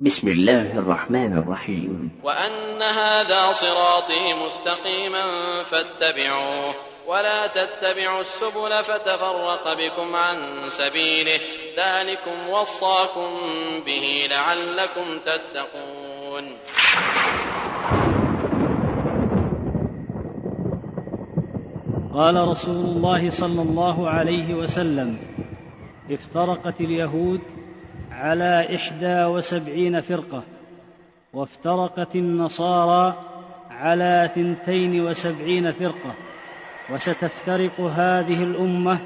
[0.00, 2.10] بسم الله الرحمن الرحيم.
[2.24, 5.24] وأن هذا صراطي مستقيما
[5.62, 6.74] فاتبعوه
[7.08, 10.36] ولا تتبعوا السبل فتفرق بكم عن
[10.68, 11.40] سبيله.
[11.78, 13.30] ذلكم وصاكم
[13.86, 16.56] به لعلكم تتقون.
[22.14, 25.18] قال رسول الله صلى الله عليه وسلم
[26.10, 27.40] افترقت اليهود
[28.16, 30.42] على إحدى وسبعين فرقة
[31.32, 33.14] وافترقت النصارى
[33.70, 36.14] على ثنتين وسبعين فرقة
[36.90, 38.98] وستفترق هذه الأمة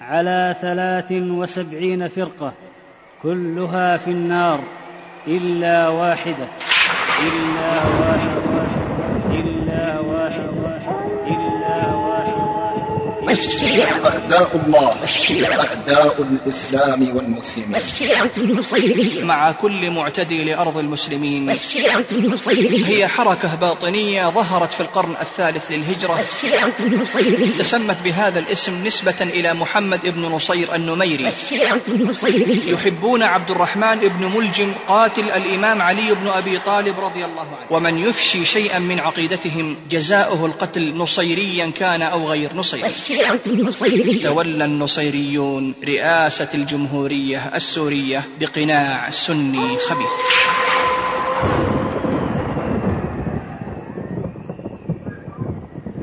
[0.00, 2.52] على ثلاث وسبعين فرقة
[3.22, 4.60] كلها في النار
[5.26, 6.48] إلا واحدة
[7.26, 8.66] إلا واحدة
[9.30, 10.76] إلا واحدة
[11.26, 14.06] إلا واحدة الشيعة.
[14.06, 17.76] أعداء الله الشيعة أعداء الإسلام والمسلمين.
[17.76, 21.50] الشيعة النصيرية مع كل معتدي لأرض المسلمين.
[21.50, 26.20] الشيعة النصيرية هي حركة باطنية ظهرت في القرن الثالث للهجرة.
[26.20, 31.28] الشيعة النصيرية تسمت بهذا الاسم نسبة إلى محمد بن نصير النميري.
[31.28, 37.42] الشيعة النصيرية يحبون عبد الرحمن بن ملجم قاتل الإمام علي بن أبي طالب رضي الله
[37.42, 37.66] عنه.
[37.70, 42.88] ومن يفشي شيئا من عقيدتهم جزاؤه القتل نصيريا كان أو غير نصيري.
[44.22, 50.10] تولى النصيريون رئاسة الجمهورية السورية بقناع سني خبيث.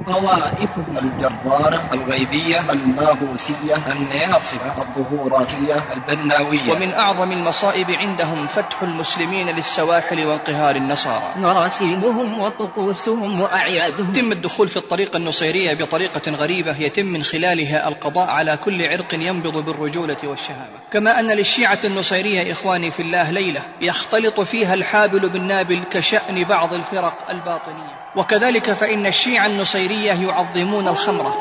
[0.06, 5.94] طوائفهم الجرارة الغيبية الماهوسية الناصبة الظهوراتية.
[5.94, 6.72] البناوية.
[6.72, 11.24] ومن أعظم المصائب عندهم فتح المسلمين للسواحل وانقهار النصارى.
[11.36, 14.10] مراسيمهم وطقوسهم وأعيادهم.
[14.10, 19.66] يتم الدخول في الطريقة النصيرية بطريقة غريبة يتم من خلالها القضاء على كل عرق ينبض
[19.66, 20.80] بالرجولة والشهامة.
[20.92, 27.30] كما أن للشيعة النصيرية إخواني في الله ليلة يختلط فيها الحابل بالنابل كشأن بعض الفرق
[27.30, 28.05] الباطنية.
[28.16, 31.40] وكذلك فإن الشيعة النصيرية يعظمون الخمرة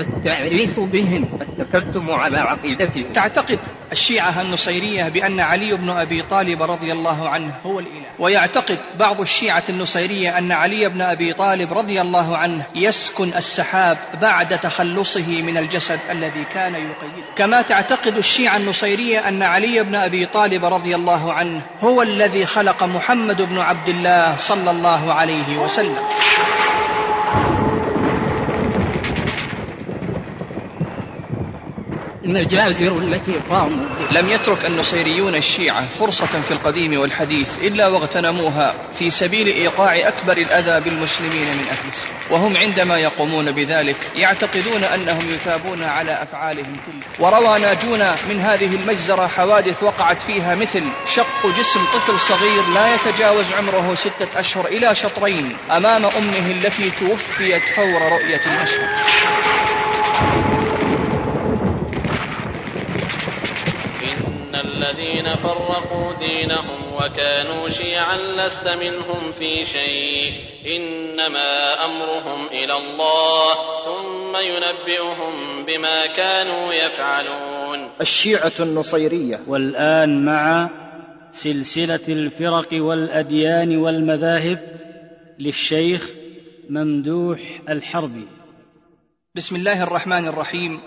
[0.00, 3.12] التعريف بهم التكتم على عقيدتهم.
[3.12, 3.58] تعتقد
[3.92, 8.06] الشيعة النصيرية بأن علي بن أبي طالب رضي الله عنه هو الإله.
[8.18, 14.58] ويعتقد بعض الشيعة النصيرية أن علي بن أبي طالب رضي الله عنه يسكن السحاب بعد
[14.58, 17.26] تخلصه من الجسد الذي كان يقيده.
[17.36, 22.84] كما تعتقد الشيعة النصيرية أن علي بن أبي طالب رضي الله عنه هو الذي خلق
[22.84, 25.98] محمد بن عبد الله صلى الله عليه وسلم.
[32.30, 39.46] المجازر التي قاموا لم يترك النصيريون الشيعة فرصة في القديم والحديث إلا واغتنموها في سبيل
[39.46, 42.12] إيقاع أكبر الأذى بالمسلمين من أهل السنة.
[42.30, 47.20] وهم عندما يقومون بذلك يعتقدون أنهم يثابون على أفعالهم تلك.
[47.20, 50.82] وروى ناجون من هذه المجزرة حوادث وقعت فيها مثل
[51.14, 57.66] شق جسم طفل صغير لا يتجاوز عمره ستة أشهر إلى شطرين أمام أمه التي توفيت
[57.66, 58.88] فور رؤية المشهد
[64.02, 70.32] إن الذين فرقوا دينهم وكانوا شيعا لست منهم في شيء.
[70.76, 73.54] إنما أمرهم إلى الله
[73.84, 77.90] ثم ينبئهم بما كانوا يفعلون.
[78.00, 79.40] الشيعة النصيرية.
[79.46, 80.70] والآن مع
[81.32, 84.58] سلسلة الفرق والأديان والمذاهب
[85.38, 86.10] للشيخ
[86.70, 88.28] ممدوح الحربي.
[89.34, 90.80] بسم الله الرحمن الرحيم.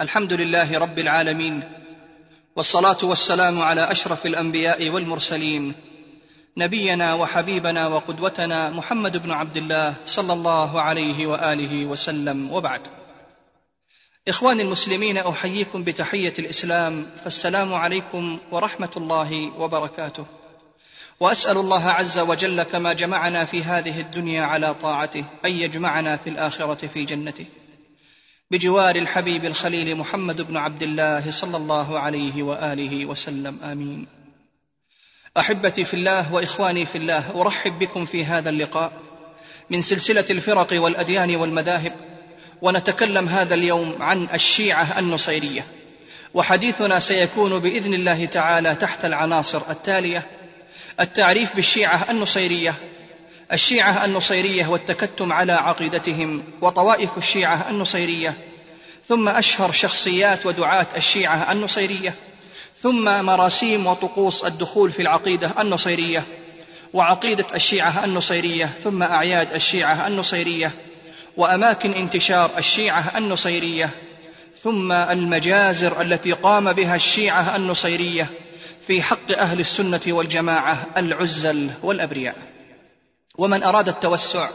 [0.00, 1.79] الحمد لله رب العالمين.
[2.60, 5.74] والصلاة والسلام على أشرف الأنبياء والمرسلين
[6.56, 12.80] نبينا وحبيبنا وقدوتنا محمد بن عبد الله صلى الله عليه وآله وسلم وبعد.
[14.28, 20.26] اخواني المسلمين أحييكم بتحية الإسلام فالسلام عليكم ورحمة الله وبركاته.
[21.20, 26.86] وأسأل الله عز وجل كما جمعنا في هذه الدنيا على طاعته أن يجمعنا في الآخرة
[26.86, 27.46] في جنته.
[28.50, 33.58] بجوار الحبيب الخليل محمد بن عبد الله صلى الله عليه وآله وسلم.
[33.62, 34.06] آمين.
[35.38, 38.92] أحبتي في الله وإخواني في الله أرحب بكم في هذا اللقاء.
[39.70, 41.92] من سلسلة الفرق والأديان والمذاهب
[42.62, 45.64] ونتكلم هذا اليوم عن الشيعة النصيرية.
[46.34, 50.26] وحديثنا سيكون بإذن الله تعالى تحت العناصر التالية.
[51.00, 52.74] التعريف بالشيعة النصيرية
[53.52, 58.34] الشيعة النصيرية والتكتم على عقيدتهم وطوائف الشيعة النصيرية
[59.10, 62.14] ثم أشهر شخصيات ودعاة الشيعة النصيرية
[62.78, 66.24] ثم مراسيم وطقوس الدخول في العقيدة النصيرية
[66.92, 70.70] وعقيدة الشيعة النصيرية ثم أعياد الشيعة النصيرية
[71.36, 73.90] وأماكن انتشار الشيعة النصيرية
[74.62, 78.30] ثم المجازر التي قام بها الشيعة النصيرية
[78.86, 82.36] في حق أهل السنة والجماعة العزل والأبرياء.
[83.38, 84.48] ومن أراد التوسع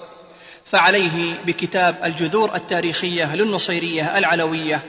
[0.66, 4.84] فعليه بكتاب الجذور التاريخية للنصيرية العلوية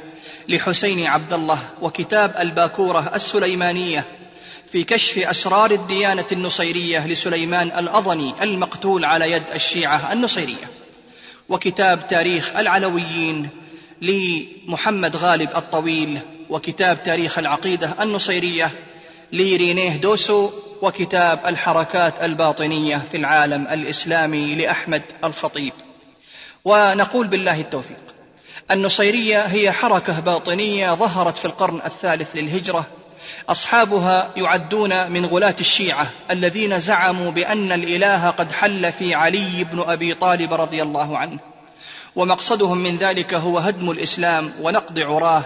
[0.48, 4.04] لحسين عبد الله وكتاب الباكورة السليمانية
[4.72, 10.70] في كشف أسرار الديانة النصيرية لسليمان الأضني المقتول على يد الشيعة النصيرية
[11.48, 13.48] وكتاب تاريخ العلويين
[14.02, 16.18] لمحمد غالب الطويل
[16.50, 18.70] وكتاب تاريخ العقيدة النصيرية
[19.32, 20.50] لرينيه دوسو
[20.82, 25.72] وكتاب الحركات الباطنية في العالم الإسلامي لأحمد الخطيب.
[26.64, 27.96] ونقول بالله التوفيق
[28.70, 32.86] النصيرية هي حركة باطنية ظهرت في القرن الثالث للهجرة.
[33.48, 40.14] أصحابها يعدون من غلاة الشيعة الذين زعموا بأن الإله قد حل في علي بن أبي
[40.14, 41.38] طالب رضي الله عنه.
[42.16, 45.42] ومقصدهم من ذلك هو هدم الإسلام ونقض عراه.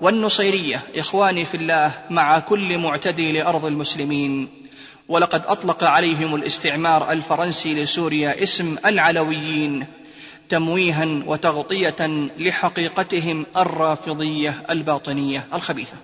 [0.00, 4.59] والنصيرية إخواني في الله مع كل معتدي لأرض المسلمين.
[5.10, 9.86] ولقد أطلق عليهم الاستعمار الفرنسي لسوريا اسم العلويين
[10.48, 11.96] تمويها وتغطية
[12.38, 15.96] لحقيقتهم الرافضية الباطنية الخبيثة.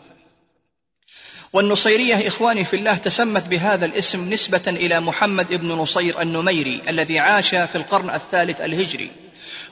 [1.53, 7.50] والنصيرية إخواني في الله تسمت بهذا الاسم نسبة إلى محمد بن نصير النميري الذي عاش
[7.50, 9.11] في القرن الثالث الهجري.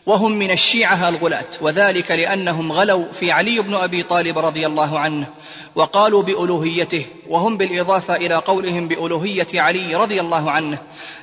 [0.06, 5.26] وهم من الشيعة الغلاة وذلك لأنهم غلوا في علي بن أبي طالب رضي الله عنه
[5.74, 10.78] وقالوا بألوهيته وهم بالإضافة إلى قولهم بألوهية علي رضي الله عنه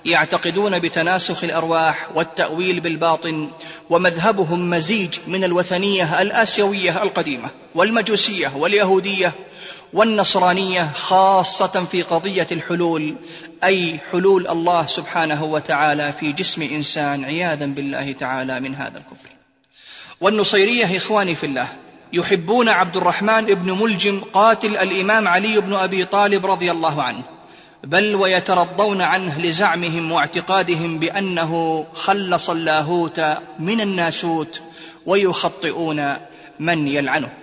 [0.06, 3.50] يعتقدون بتناسخ الأرواح والتأويل بالباطن
[3.90, 9.34] ومذهبهم مزيج من الوثنية الآسيوية القديمة والمجوسية واليهودية
[9.94, 13.16] والنصرانية خاصة في قضية الحلول
[13.64, 19.30] أي حلول الله سبحانه وتعالى في جسم إنسان عياذا بالله تعالى من هذا الكفر.
[20.22, 21.68] والنصيرية إخواني في الله
[22.14, 27.24] يحبون عبد الرحمن بن ملجم قاتل الإمام علي بن أبي طالب رضي الله عنه
[27.84, 33.22] بل ويترضون عنه لزعمهم واعتقادهم بأنه خلص اللاهوت
[33.60, 34.62] من الناسوت
[35.06, 36.16] ويخطئون
[36.60, 37.41] من يلعنه.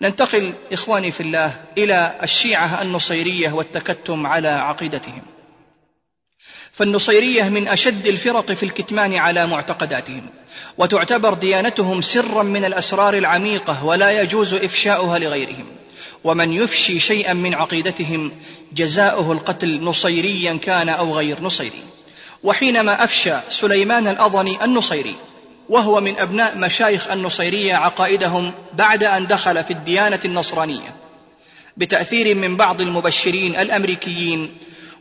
[0.00, 5.22] ننتقل إخواني في الله إلى الشيعة النصيرية والتكتم على عقيدتهم.
[6.72, 10.28] فالنصيرية من أشد الفرق في الكتمان على معتقداتهم
[10.78, 15.66] وتعتبر ديانتهم سرا من الأسرار العميقة ولا يجوز إفشاؤها لغيرهم.
[16.24, 18.32] ومن يفشي شيئا من عقيدتهم
[18.72, 21.82] جزاؤه القتل نصيريا كان أو غير نصيري.
[22.42, 25.14] وحينما أفشى سليمان الأضني النصيري
[25.68, 30.96] وهو من أبناء مشايخ النصيرية عقائدهم بعد أن دخل في الديانة النصرانية
[31.76, 34.56] بتأثير من بعض المبشرين الأمريكيين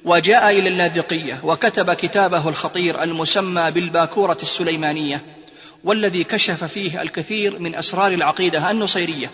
[0.06, 5.21] وجاء إلى اللاذقية وكتب كتابه الخطير المسمى بالباكورة السليمانية
[5.83, 9.31] والذي كشف فيه الكثير من أسرار العقيدة النصيرية.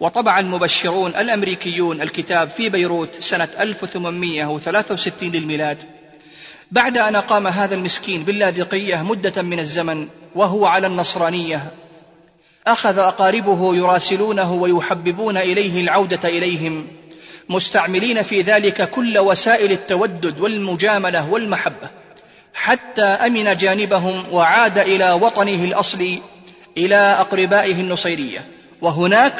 [0.00, 5.84] وطبع المبشرون الأمريكيون الكتاب في بيروت سنة 1863 للميلاد
[6.72, 11.72] بعد أن أقام هذا المسكين باللاذقية مدة من الزمن وهو على النصرانية
[12.66, 16.86] أخذ أقاربه يراسلونه ويحببون إليه العودة إليهم
[17.48, 21.90] مستعملين في ذلك كل وسائل التودد والمجاملة والمحبة
[22.54, 26.22] حتى أمن جانبهم وعاد إلى وطنه الأصلي
[26.78, 28.40] إلى أقربائه النصيرية.
[28.82, 29.34] وهناك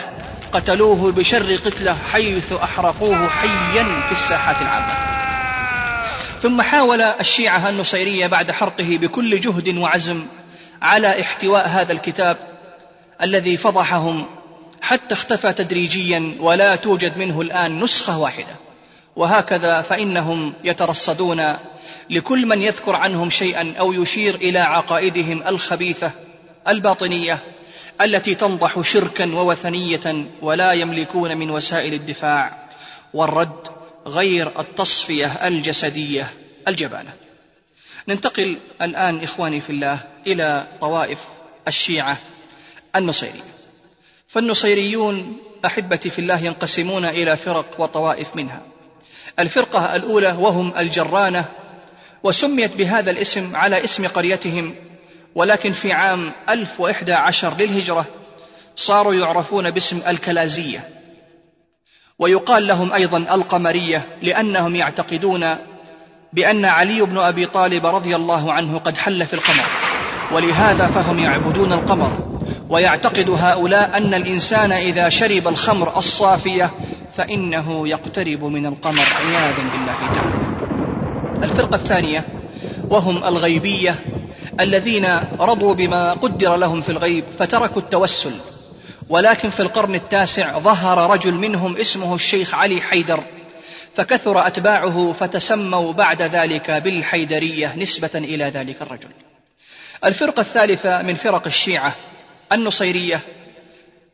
[0.53, 5.22] قتلوه بشر قتلة حيث أحرقوه حيا في الساحات العامة.
[6.43, 10.27] ثم حاول الشيعة النصيرية بعد حرقه بكل جهد وعزم
[10.83, 12.37] على احتواء هذا الكتاب
[13.23, 14.27] الذي فضحهم
[14.83, 18.57] حتى اختفى تدريجيا ولا توجد منه الآن نسخة واحدة.
[19.17, 21.57] وهكذا فإنهم يترصدون
[22.11, 26.11] لكل من يذكر عنهم شيئا أو يشير إلى عقائدهم الخبيثة
[26.69, 27.39] الباطنية
[28.01, 32.69] التي تنضح شركا ووثنية ولا يملكون من وسائل الدفاع
[33.15, 36.33] والرد غير التصفية الجسدية
[36.69, 37.15] الجبانة.
[38.09, 41.19] ننتقل الآن إخواني في الله إلى طوائف
[41.69, 42.19] الشيعة
[42.97, 43.53] النصيرية.
[44.29, 48.63] فالنصيريون أحبتي في الله ينقسمون إلى فرق وطوائف منها.
[49.39, 51.45] الفرقة الأولى وهم الجرانة
[52.23, 54.75] وسميت بهذا الاسم على اسم قريتهم
[55.35, 58.07] ولكن في عام 1011 للهجرة
[58.77, 60.89] صاروا يعرفون باسم الكلازية.
[62.23, 65.57] ويقال لهم أيضا القمرية لأنهم يعتقدون
[66.33, 69.65] بأن علي بن أبي طالب رضي الله عنه قد حل في القمر
[70.33, 72.19] ولهذا فهم يعبدون القمر
[72.69, 76.71] ويعتقد هؤلاء أن الإنسان إذا شرب الخمر الصافية
[77.15, 80.35] فإنه يقترب من القمر عياذا بالله تعالى.
[81.45, 82.27] الفرقة الثانية
[82.91, 83.95] وهم الغيبية
[84.61, 85.07] الذين
[85.41, 88.33] رضوا بما قدر لهم في الغيب فتركوا التوسل.
[89.09, 93.25] ولكن في القرن التاسع ظهر رجل منهم اسمه الشيخ علي حيدر
[93.97, 99.09] فكثر أتباعه فتسموا بعد ذلك بالحيدرية نسبة إلى ذلك الرجل.
[100.05, 101.97] الفرقة الثالثة من فرق الشيعة
[102.53, 103.21] النصيرية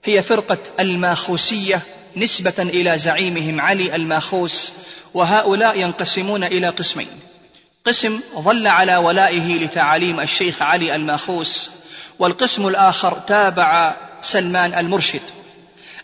[0.05, 1.81] هي فرقة الماخوسية
[2.17, 4.73] نسبة إلى زعيمهم علي الماخوس
[5.15, 7.21] وهؤلاء ينقسمون إلى قسمين.
[7.85, 11.71] قسم ظل على ولائه لتعاليم الشيخ علي الماخوس
[12.19, 15.21] والقسم الآخر تابع سلمان المرشد.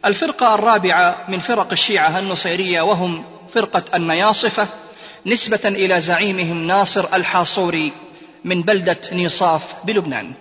[0.04, 4.68] الفرقة الرابعة من فرق الشيعة النصيرية وهم فرقة النياصفة
[5.26, 7.92] نسبة إلى زعيمهم ناصر الحاصوري
[8.44, 10.32] من بلدة نيصاف بلبنان.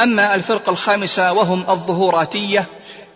[0.00, 2.66] أما الفرقة الخامسة وهم الظهوراتية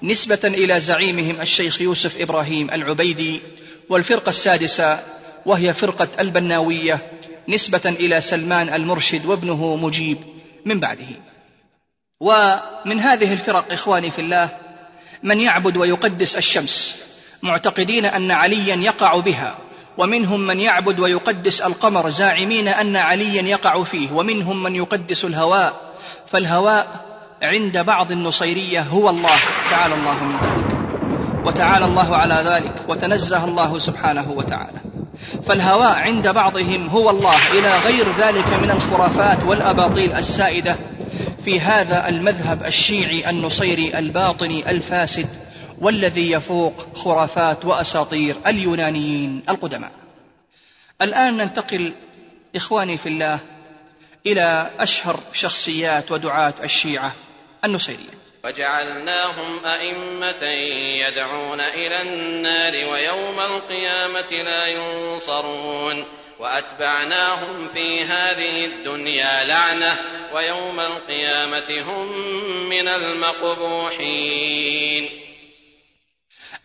[0.02, 3.42] نسبة إلى زعيمهم الشيخ يوسف إبراهيم العبيدي.
[3.88, 5.00] والفرقة السادسة
[5.46, 7.00] وهي فرقة البناوية
[7.48, 10.18] نسبة إلى سلمان المرشد وابنه مجيب
[10.64, 11.06] من بعده.
[12.20, 14.48] ومن هذه الفرق إخواني في الله
[15.22, 16.96] من يعبد ويقدس الشمس
[17.42, 19.58] معتقدين أن عليا يقع بها
[19.98, 25.72] ومنهم من يعبد ويقدس القمر زاعمين أن عليا يقع فيه ومنهم من يقدس الهواء
[26.26, 26.86] فالهواء
[27.42, 29.38] عند بعض النصيرية هو الله
[29.70, 30.78] تعالى الله من ذلك
[31.46, 34.78] وتعالى الله على ذلك وتنزه الله سبحانه وتعالى.
[35.46, 40.76] فالهواء عند بعضهم هو الله إلى غير ذلك من الخرافات والأباطيل السائدة
[41.44, 45.28] في هذا المذهب الشيعي النصيري الباطني الفاسد
[45.80, 49.92] والذي يفوق خرافات وأساطير اليونانيين القدماء.
[51.02, 51.92] الآن ننتقل
[52.56, 53.40] إخواني في الله
[54.26, 57.12] إلى أشهر شخصيات ودعاة الشيعة
[57.64, 58.18] النصيرية.
[58.44, 60.44] وجعلناهم أئمة
[61.08, 66.04] يدعون إلى النار ويوم القيامة لا ينصرون.
[66.40, 69.96] وأتبعناهم في هذه الدنيا لعنة
[70.34, 72.08] ويوم القيامة هم
[72.68, 74.48] من المقبوحين.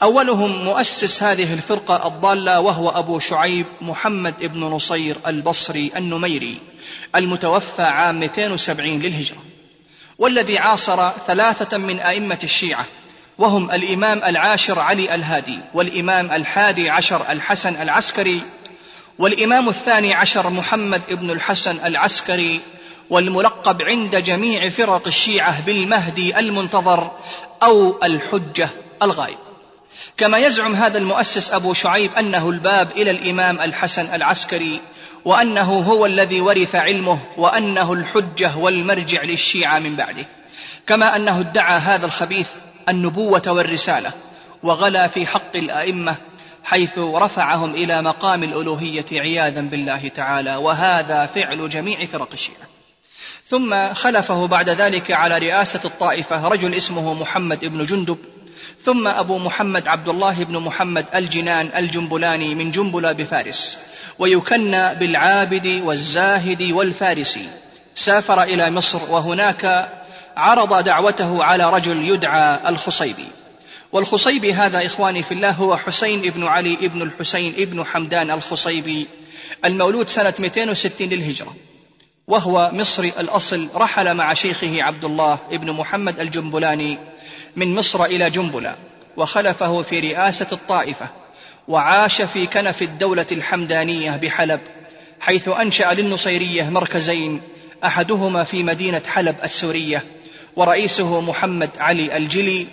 [0.03, 6.61] أولهم مؤسس هذه الفرقة الضالة وهو أبو شعيب محمد بن نصير البصري النميري
[7.15, 9.43] المتوفى عام 270 للهجرة
[10.17, 12.85] والذي عاصر ثلاثة من أئمة الشيعة
[13.37, 18.41] وهم الإمام العاشر علي الهادي والإمام الحادي عشر الحسن العسكري
[19.19, 22.59] والإمام الثاني عشر محمد بن الحسن العسكري
[23.09, 27.11] والملقب عند جميع فرق الشيعة بالمهدي المنتظر
[27.63, 28.69] أو الحجة
[29.01, 29.37] الغائب.
[30.17, 34.79] كما يزعم هذا المؤسس أبو شعيب أنه الباب إلى الإمام الحسن العسكري
[35.25, 40.25] وأنه هو الذي ورث علمه وأنه الحجة والمرجع للشيعة من بعده.
[40.87, 42.49] كما أنه ادعى هذا الخبيث
[42.89, 44.11] النبوة والرسالة
[44.63, 46.15] وغلا في حق الأئمة
[46.63, 52.67] حيث رفعهم إلى مقام الألوهية عياذا بالله تعالى وهذا فعل جميع فرق الشيعة.
[53.47, 58.17] ثم خلفه بعد ذلك على رئاسة الطائفة رجل اسمه محمد بن جندب
[58.83, 63.79] ثم أبو محمد عبد الله بن محمد الجنان الجنبلاني من جنبلة بفارس
[64.19, 67.49] ويكنى بالعابد والزاهد والفارسي.
[67.95, 69.89] سافر إلى مصر وهناك
[70.37, 73.27] عرض دعوته على رجل يدعى الخصيبي.
[73.93, 79.07] والخصيبي هذا إخواني في الله هو حسين بن علي بن الحسين بن حمدان الخصيبي
[79.65, 81.55] المولود سنة 260 للهجرة
[82.27, 86.97] وهو مصري الأصل رحل مع شيخه عبد الله بن محمد الجنبلاني
[87.55, 88.75] من مصر إلى جنبلة
[89.17, 91.09] وخلفه في رئاسة الطائفة
[91.67, 94.61] وعاش في كنف الدولة الحمدانية بحلب
[95.19, 97.41] حيث أنشأ للنصيرية مركزين
[97.85, 100.03] أحدهما في مدينة حلب السورية
[100.55, 102.67] ورئيسه محمد علي الجلي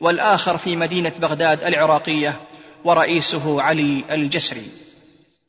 [0.00, 2.40] والآخر في مدينة بغداد العراقية
[2.84, 4.66] ورئيسه علي الجسري.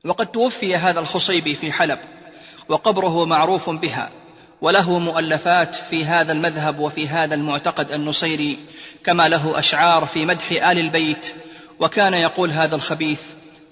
[0.05, 1.99] وقد توفي هذا الخصيبي في حلب
[2.69, 4.09] وقبره معروف بها
[4.61, 8.57] وله مؤلفات في هذا المذهب وفي هذا المعتقد النصيري
[9.03, 11.33] كما له أشعار في مدح آل البيت
[11.79, 13.21] وكان يقول هذا الخبيث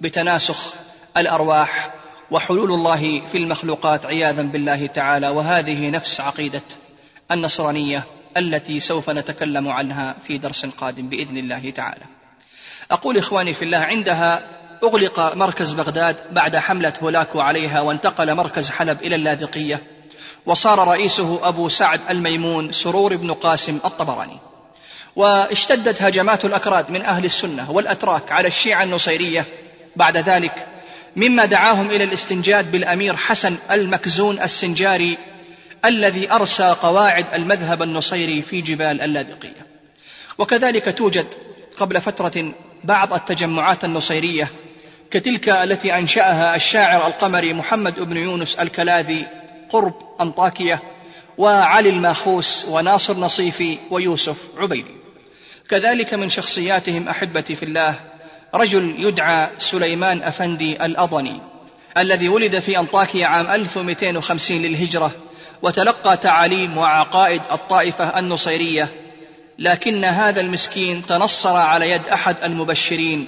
[0.01, 0.73] بتناسخ
[1.17, 1.93] الأرواح
[2.31, 6.61] وحلول الله في المخلوقات عياذا بالله تعالى وهذه نفس عقيدة
[7.31, 8.03] النصرانية
[8.37, 12.03] التي سوف نتكلم عنها في درس قادم بإذن الله تعالى.
[12.91, 14.43] أقول إخواني في الله عندها
[14.83, 19.83] أغلق مركز بغداد بعد حملة هولاكو عليها وانتقل مركز حلب إلى اللاذقية
[20.45, 24.37] وصار رئيسه أبو سعد الميمون سرور بن قاسم الطبراني.
[25.15, 29.45] واشتدت هجمات الأكراد من أهل السنة والأتراك على الشيعة النصيرية
[29.95, 30.67] بعد ذلك
[31.15, 35.17] مما دعاهم إلى الاستنجاد بالأمير حسن المكزون السنجاري
[35.85, 39.65] الذي أرسى قواعد المذهب النصيري في جبال اللاذقية.
[40.37, 41.25] وكذلك توجد
[41.77, 44.47] قبل فترة بعض التجمعات النصيرية
[45.11, 49.27] كتلك التي أنشأها الشاعر القمري محمد بن يونس الكلاذي
[49.69, 50.83] قرب أنطاكية
[51.37, 54.95] وعلي الماخوس وناصر نصيفي ويوسف عبيدي.
[55.69, 57.99] كذلك من شخصياتهم أحبتي في الله
[58.55, 61.41] رجل يدعى سليمان أفندي الأضني.
[61.97, 65.11] الذي ولد في أنطاكيا عام 1250 للهجرة
[65.61, 68.89] وتلقى تعاليم وعقائد الطائفة النصيرية
[69.59, 73.27] لكن هذا المسكين تنصر على يد أحد المبشرين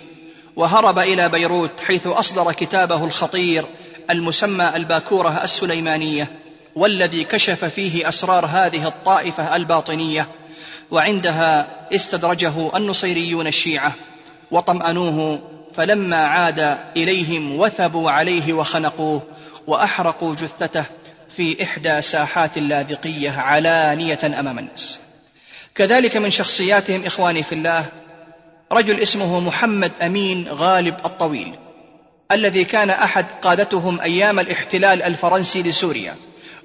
[0.56, 3.66] وهرب إلى بيروت حيث أصدر كتابه الخطير
[4.10, 6.32] المسمى الباكورة السليمانية
[6.76, 10.28] والذي كشف فيه أسرار هذه الطائفة الباطنية
[10.92, 13.96] وعندها استدرجه النصيريون الشيعة
[14.52, 15.42] وطمأنوه
[15.78, 19.22] فلما عاد إليهم وثبوا عليه وخنقوه
[19.68, 20.84] وأحرقوا جثته
[21.30, 25.00] في إحدى ساحات اللاذقية علانية أمام الناس.
[25.76, 27.86] كذلك من شخصياتهم إخواني في الله
[28.72, 31.56] رجل اسمه محمد أمين غالب الطويل
[32.32, 36.16] الذي كان أحد قادتهم أيام الاحتلال الفرنسي لسوريا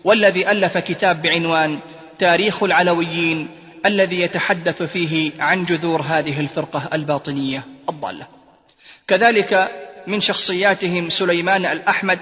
[0.04, 1.78] والذي ألف كتاب بعنوان
[2.19, 3.49] تاريخ العلويين
[3.87, 8.41] الذي يتحدث فيه عن جذور هذه الفرقة الباطنية الضالة.
[9.09, 9.71] كذلك
[10.06, 12.18] من شخصياتهم سليمان الأحمد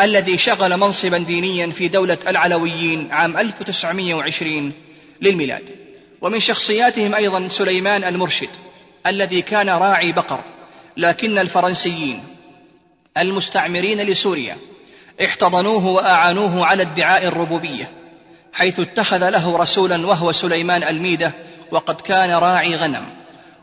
[0.00, 4.72] الذي شغل منصبا دينيا في دولة العلويين عام 1920
[5.22, 5.70] للميلاد.
[6.20, 8.48] ومن شخصياتهم أيضا سليمان المرشد
[9.06, 10.44] الذي كان راعي بقر
[10.96, 12.22] لكن الفرنسيين
[13.18, 14.56] المستعمرين لسوريا
[15.24, 17.90] احتضنوه وأعانوه على ادعاء الربوبية
[18.52, 21.32] حيث اتخذ له رسولا وهو سليمان الميدة
[21.70, 23.17] وقد كان راعي غنم.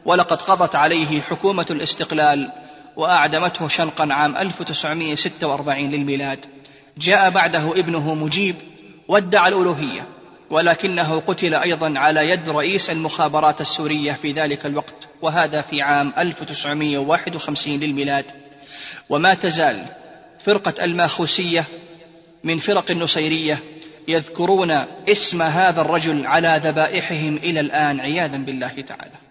[0.06, 2.52] ولقد قضت عليه حكومة الاستقلال
[2.96, 6.46] وأعدمته شنقا عام 1946 للميلاد.
[6.98, 8.56] جاء بعده ابنه مجيب
[9.08, 10.08] وادعى الألوهية
[10.50, 17.80] ولكنه قتل أيضا على يد رئيس المخابرات السورية في ذلك الوقت وهذا في عام 1951
[17.80, 18.26] للميلاد.
[19.10, 19.86] وما تزال
[20.40, 21.64] فرقة الماخوسية
[22.44, 23.64] من فرق النصيرية
[24.08, 24.72] يذكرون
[25.10, 29.25] اسم هذا الرجل على ذبائحهم إلى الآن عياذا بالله تعالى.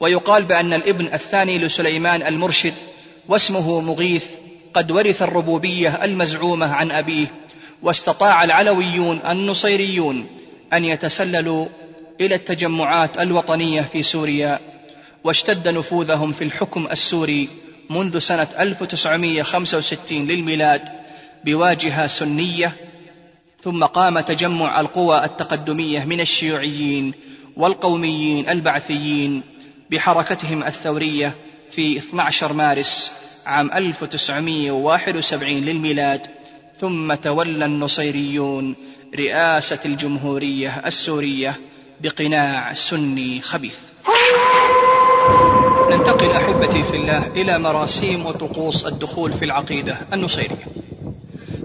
[0.00, 2.74] ويقال بأن الابن الثاني لسليمان المرشد
[3.28, 4.26] واسمه مغيث
[4.74, 7.26] قد ورث الربوبية المزعومة عن أبيه
[7.82, 10.26] واستطاع العلويون النصيريون
[10.72, 11.66] أن يتسللوا
[12.20, 14.60] إلى التجمعات الوطنية في سوريا
[15.24, 17.48] واشتد نفوذهم في الحكم السوري
[17.90, 20.88] منذ سنة 1965 للميلاد
[21.44, 22.76] بواجهة سنية
[23.62, 27.14] ثم قام تجمع القوى التقدمية من الشيوعيين
[27.56, 29.42] والقوميين البعثيين
[29.94, 31.36] بحركتهم الثورية
[31.70, 33.12] في 12 مارس
[33.46, 36.26] عام 1971 للميلاد
[36.76, 38.76] ثم تولى النصيريون
[39.16, 41.60] رئاسة الجمهورية السورية
[42.00, 43.78] بقناع سني خبيث.
[45.90, 50.66] ننتقل أحبتي في الله إلى مراسيم وطقوس الدخول في العقيدة النصيرية.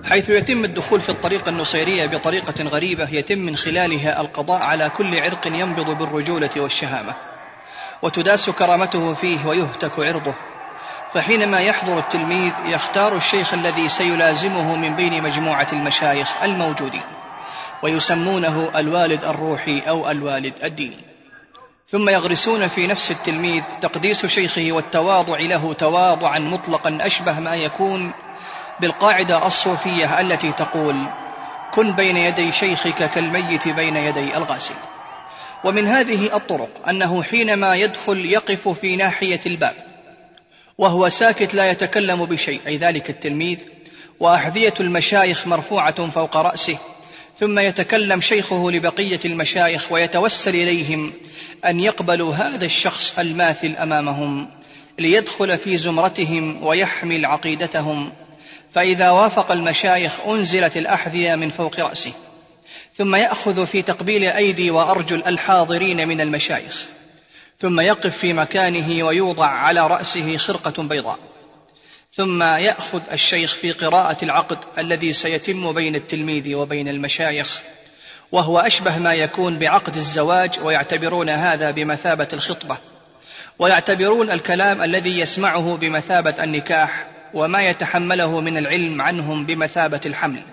[0.04, 5.48] حيث يتم الدخول في الطريقة النصيرية بطريقة غريبة يتم من خلالها القضاء على كل عرق
[5.48, 7.29] ينبض بالرجولة والشهامة.
[8.02, 10.34] وتداس كرامته فيه ويهتك عرضه.
[11.14, 17.04] فحينما يحضر التلميذ يختار الشيخ الذي سيلازمه من بين مجموعة المشايخ الموجودين
[17.84, 20.98] ويسمونه الوالد الروحي أو الوالد الديني.
[21.88, 28.12] ثم يغرسون في نفس التلميذ تقديس شيخه والتواضع له تواضعا مطلقا أشبه ما يكون
[28.80, 31.08] بالقاعدة الصوفية التي تقول
[31.72, 34.76] كن بين يدي شيخك كالميت بين يدي الغاسل.
[35.64, 39.76] ومن هذه الطرق أنه حينما يدخل يقف في ناحية الباب
[40.78, 43.60] وهو ساكت لا يتكلم بشيء أي ذلك التلميذ
[44.20, 46.78] وأحذية المشايخ مرفوعة فوق رأسه
[47.40, 51.14] ثم يتكلم شيخه لبقية المشايخ ويتوسل إليهم
[51.66, 54.48] أن يقبلوا هذا الشخص الماثل أمامهم
[55.00, 58.12] ليدخل في زمرتهم ويحمل عقيدتهم.
[58.72, 62.12] فإذا وافق المشايخ أنزلت الأحذية من فوق رأسه.
[62.96, 66.88] ثم يأخذ في تقبيل أيدي وارجل الحاضرين من المشايخ.
[67.60, 71.20] ثم يقف في مكانه ويوضع على رأسه خرقة بيضاء.
[72.14, 77.62] ثم يأخذ الشيخ في قراءة العقد الذي سيتم بين التلميذ وبين المشايخ
[78.32, 82.78] وهو أشبه ما يكون بعقد الزواج ويعتبرون هذا بمثابة الخطبة
[83.60, 90.44] ويعتبرون الكلام الذي يسمعه بمثابة النكاح وما يتحمله من العلم عنهم بمثابة الحمل.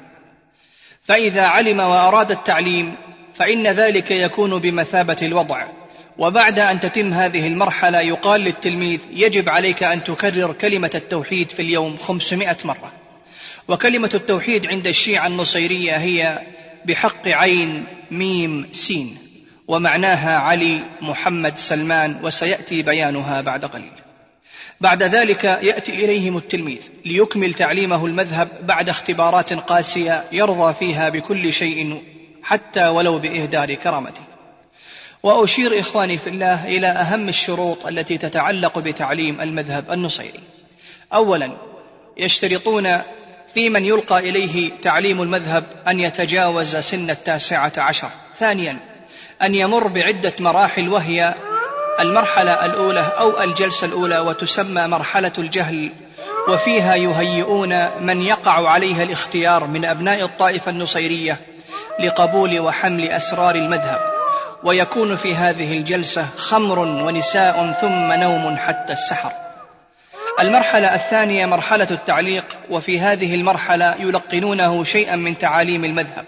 [1.07, 2.95] فإذا علم وأراد التعليم
[3.35, 5.67] فإن ذلك يكون بمثابة الوضع.
[6.19, 11.97] وبعد أن تتم هذه المرحلة يقال للتلميذ يجب عليك أن تكرر كلمة التوحيد في اليوم
[11.97, 12.93] خمسمائة مرة.
[13.69, 16.39] وكلمة التوحيد عند الشيعة النصيرية هي
[16.85, 19.19] بحق عين ميم سين
[19.69, 24.06] ومعناها علي محمد سلمان وسيأتي بيانها بعد قليل.
[24.81, 32.03] بعد ذلك يأتي إليهم التلميذ ليكمل تعليمه المذهب بعد اختبارات قاسية يرضى فيها بكل شيء
[32.43, 34.23] حتى ولو بإهدار كرامته.
[35.23, 40.41] وأشير إخواني في الله إلى أهم الشروط التي تتعلق بتعليم المذهب النصيري.
[41.15, 41.51] أولا
[42.17, 43.03] يشترطون
[43.55, 48.11] في من يلقى إليه تعليم المذهب أن يتجاوز سن التاسعة عشر.
[48.39, 48.79] ثانيا
[49.43, 51.35] أن يمر بعدة مراحل وهي
[52.01, 55.91] المرحلة الأولى أو الجلسة الأولى وتسمى مرحلة الجهل
[56.49, 61.41] وفيها يهيئون من يقع عليها الاختيار من أبناء الطائفة النصيرية
[62.01, 64.01] لقبول وحمل أسرار المذهب.
[64.65, 69.33] ويكون في هذه الجلسة خمر ونساء ثم نوم حتى السحر.
[70.41, 76.25] المرحلة الثانية مرحلة التعليق وفي هذه المرحلة يلقنونه شيئا من تعاليم المذهب.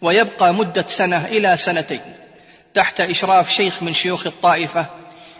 [0.00, 2.00] ويبقى مدة سنة إلى سنتين.
[2.78, 4.86] تحت إشراف شيخ من شيوخ الطائفة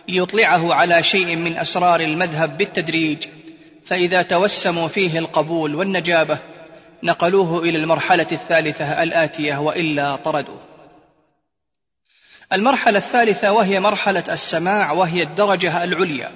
[0.09, 3.27] ليطلعه على شيء من أسرار المذهب بالتدريج
[3.87, 6.39] فإذا توسموا فيه القبول والنجابة
[7.03, 10.61] نقلوه إلى المرحلة الثالثة الآتية وإلا طردوه.
[12.53, 16.33] المرحلة الثالثة وهي مرحلة السماع وهي الدرجة العليا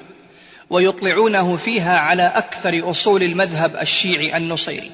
[0.70, 4.90] ويطلعونه فيها على أكثر أصول المذهب الشيعي النصيري.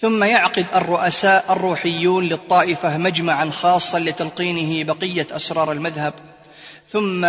[0.00, 6.14] ثم يعقد الرؤساء الروحيون للطائفة مجمعا خاصا لتلقينه بقية أسرار المذهب
[6.90, 7.26] ثم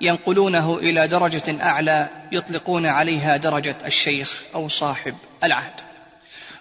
[0.00, 5.72] ينقلونه إلى درجة أعلى يطلقون عليها درجة الشيخ أو صاحب العهد.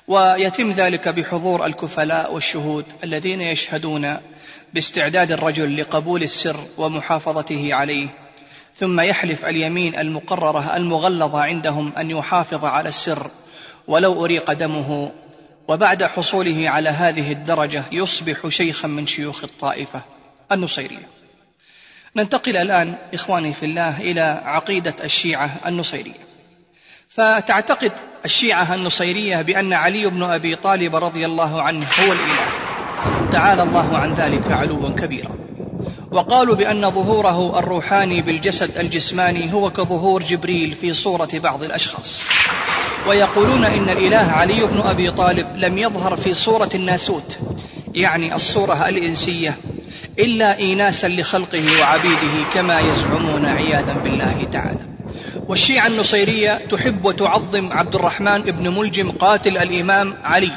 [0.07, 4.17] ويتم ذلك بحضور الكفلاء والشهود الذين يشهدون
[4.73, 8.07] باستعداد الرجل لقبول السر ومحافظته عليه
[8.75, 13.31] ثم يحلف اليمين المقررة المغلظة عندهم أن يحافظ على السر
[13.88, 15.12] ولو أريق دمه
[15.67, 20.01] وبعد حصوله على هذه الدرجة يصبح شيخا من شيوخ الطائفة
[20.51, 21.08] النصيرية.
[22.15, 26.27] ننتقل الآن إخواني في الله إلى عقيدة الشيعة النصيرية.
[27.10, 27.91] فتعتقد
[28.25, 32.47] الشيعة النصيرية بأن علي بن أبي طالب رضي الله عنه هو الإله.
[33.32, 35.46] تعالى الله عن ذلك علوا كبيرا.
[36.12, 42.23] وقالوا بأن ظهوره الروحاني بالجسد الجسماني هو كظهور جبريل في صورة بعض الأشخاص.
[43.08, 47.38] ويقولون إن الإله علي بن أبي طالب لم يظهر في صورة الناسوت
[47.95, 49.56] يعني الصورة الإنسية
[50.19, 54.80] إلا ايناسا لخلقه وعبيده كما يزعمون عياذا بالله تعالى.
[55.47, 60.52] والشيعة النصيرية تحب وتعظم عبد الرحمن بن ملجم قاتل الإمام علي.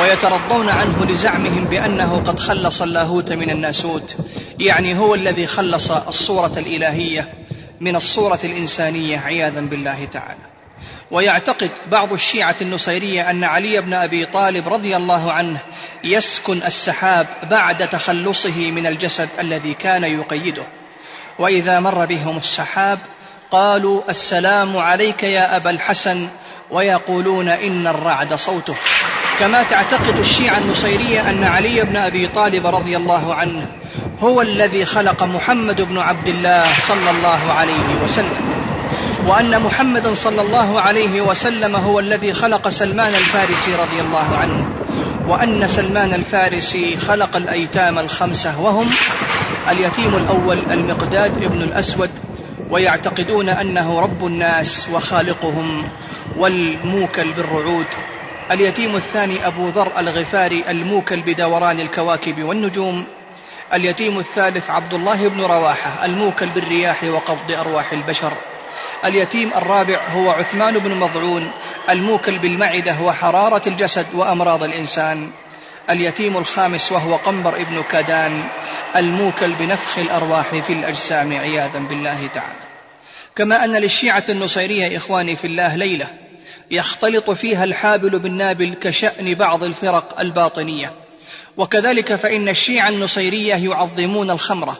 [0.00, 4.16] ويترضون عنه لزعمهم بأنه قد خلص اللاهوت من الناسوت.
[4.60, 7.32] يعني هو الذي خلص الصورة الإلهية
[7.80, 10.40] من الصورة الإنسانية عياذا بالله تعالى.
[11.10, 15.60] ويعتقد بعض الشيعة النصيرية أن علي بن أبي طالب رضي الله عنه
[16.04, 20.66] يسكن السحاب بعد تخلصه من الجسد الذي كان يقيده.
[21.38, 22.98] وإذا مر بهم السحاب
[23.50, 26.28] قالوا السلام عليك يا أبا الحسن
[26.70, 28.74] ويقولون إن الرعد صوته.
[29.40, 33.70] كما تعتقد الشيعة النصيرية أن علي بن أبي طالب رضي الله عنه
[34.20, 38.66] هو الذي خلق محمد بن عبد الله صلى الله عليه وسلم.
[39.26, 44.66] وأن محمدا صلى الله عليه وسلم هو الذي خلق سلمان الفارسي رضي الله عنه.
[45.28, 48.90] وأن سلمان الفارسي خلق الأيتام الخمسة وهم
[49.70, 52.10] اليتيم الأول المقداد ابن الأسود
[52.70, 55.88] ويعتقدون أنه رب الناس وخالقهم
[56.36, 57.86] والموكل بالرعود.
[58.50, 63.06] اليتيم الثاني أبو ذر الغفاري الموكل بدوران الكواكب والنجوم.
[63.74, 68.32] اليتيم الثالث عبد الله بن رواحة الموكل بالرياح وقبض أرواح البشر.
[69.04, 71.50] اليتيم الرابع هو عثمان بن مضعون
[71.90, 75.30] الموكل بالمعدة وحرارة الجسد وأمراض الإنسان.
[75.90, 78.48] اليتيم الخامس وهو قنبر ابن كدان
[78.96, 82.66] الموكل بنفخ الأرواح في الأجسام عياذا بالله تعالى.
[83.36, 86.06] كما أن للشيعة النصيرية إخواني في الله ليلة
[86.70, 90.92] يختلط فيها الحابل بالنابل كشأن بعض الفرق الباطنية.
[91.56, 94.78] وكذلك فإن الشيعة النصيرية يعظمون الخمرة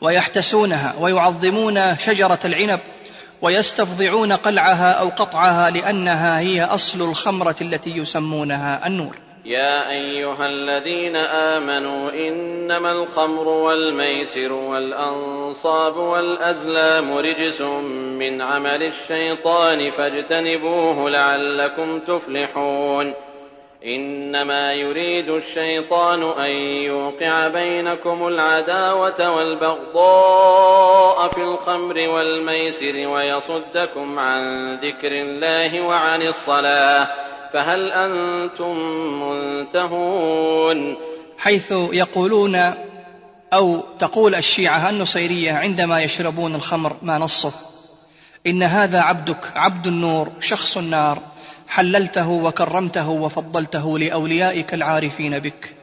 [0.00, 2.80] ويحتسونها ويعظمون شجرة العنب
[3.42, 9.23] ويستفضعون قلعها أو قطعها لأنها هي أصل الخمرة التي يسمونها النور.
[9.44, 17.60] يا أيها الذين آمنوا إنما الخمر والميسر والأنصاب والأزلام رجس
[18.20, 23.14] من عمل الشيطان فاجتنبوه لعلكم تفلحون
[23.86, 26.50] إنما يريد الشيطان أن
[26.82, 38.78] يوقع بينكم العداوة والبغضاء في الخمر والميسر ويصدكم عن ذكر الله وعن الصلاة فهل أنتم
[39.22, 40.96] منتهون؟
[41.38, 42.56] حيث يقولون
[43.52, 47.52] أو تقول الشيعة النصيرية عندما يشربون الخمر ما نصه
[48.46, 51.18] إن هذا عبدك عبد النور شخص النار
[51.68, 55.74] حللته وكرمته وفضلته لأوليائك العارفين بك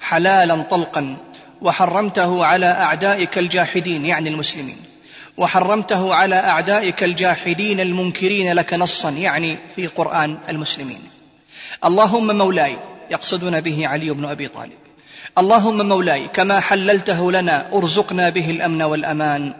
[0.00, 1.16] حلالا طلقا
[1.62, 4.76] وحرمته على أعدائك الجاحدين يعني المسلمين
[5.36, 11.19] وحرمته على أعدائك الجاحدين المنكرين لك نصا يعني في قرآن المسلمين.
[11.84, 12.76] اللهم مولاي
[13.10, 14.78] يقصدون به علي بن أبي طالب.
[15.38, 19.52] اللهم مولاي كما حللته لنا أرزقنا به الأمن والأمان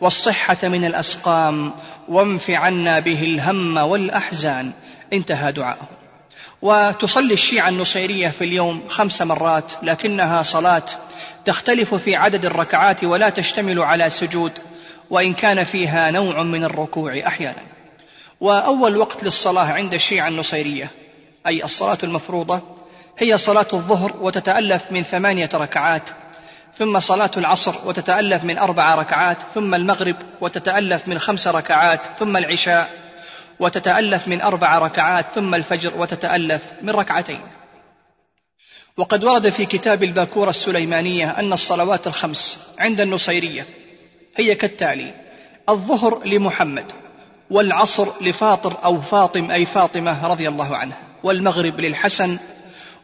[0.00, 1.72] والصحة من الأسقام
[2.08, 4.72] وانف عنا به الهم والأحزان.
[5.12, 5.88] انتهى دعاءه
[6.62, 10.82] وتصلي الشيعة النصيرية في اليوم خمس مرات لكنها صلاة
[11.44, 14.52] تختلف في عدد الركعات ولا تشتمل على سجود
[15.10, 17.62] وإن كان فيها نوع من الركوع أحيانا.
[18.40, 20.90] وأول وقت للصلاة عند الشيعة النصيرية
[21.48, 22.60] أي الصلاة المفروضة
[23.18, 26.10] هي صلاة الظهر وتتألف من ثمانية ركعات
[26.74, 32.90] ثم صلاة العصر وتتألف من أربع ركعات ثم المغرب وتتألف من خمس ركعات ثم العشاء
[33.60, 37.40] وتتألف من أربع ركعات ثم الفجر وتتألف من ركعتين.
[38.96, 43.66] وقد ورد في كتاب الباكورة السليمانية أن الصلوات الخمس عند النصيرية
[44.36, 45.14] هي كالتالي
[45.68, 46.92] الظهر لمحمد
[47.50, 51.07] والعصر لفاطر أو فاطم أي فاطمة رضي الله عنها.
[51.22, 52.38] والمغرب للحسن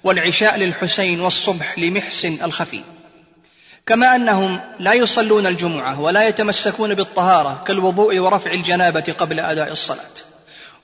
[0.04, 2.80] والعشاء للحسين والصبح لمحسن الخفي.
[3.86, 10.14] كما أنهم لا يصلون الجمعة ولا يتمسكون بالطهارة كالوضوء ورفع الجنابة قبل أداء الصلاة.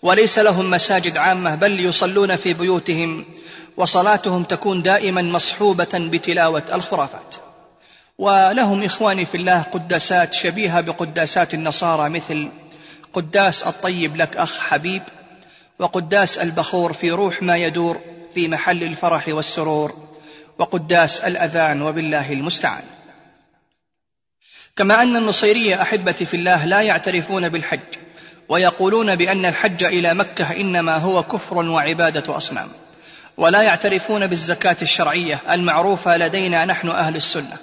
[0.02, 3.24] وليس لهم مساجد عامة بل يصلون في بيوتهم
[3.76, 7.34] وصلاتهم تكون دائما مصحوبة بتلاوة الخرافات.
[8.18, 12.48] ولهم إخواني في الله قداسات شبيهة بقداسات النصارى مثل
[13.12, 15.02] قداس الطيب لك أخ حبيب
[15.80, 18.00] وقداس البخور في روح ما يدور
[18.34, 20.08] في محل الفرح والسرور
[20.58, 22.84] وقداس الأذان وبالله المستعان.
[24.76, 27.80] كما أن النصيريه أحبتي في الله لا يعترفون بالحج
[28.48, 32.68] ويقولون بأن الحج إلى مكة إنما هو كفر وعبادة أصنام
[33.36, 37.56] ولا يعترفون بالزكاة الشرعية المعروفة لدينا نحن أهل السنة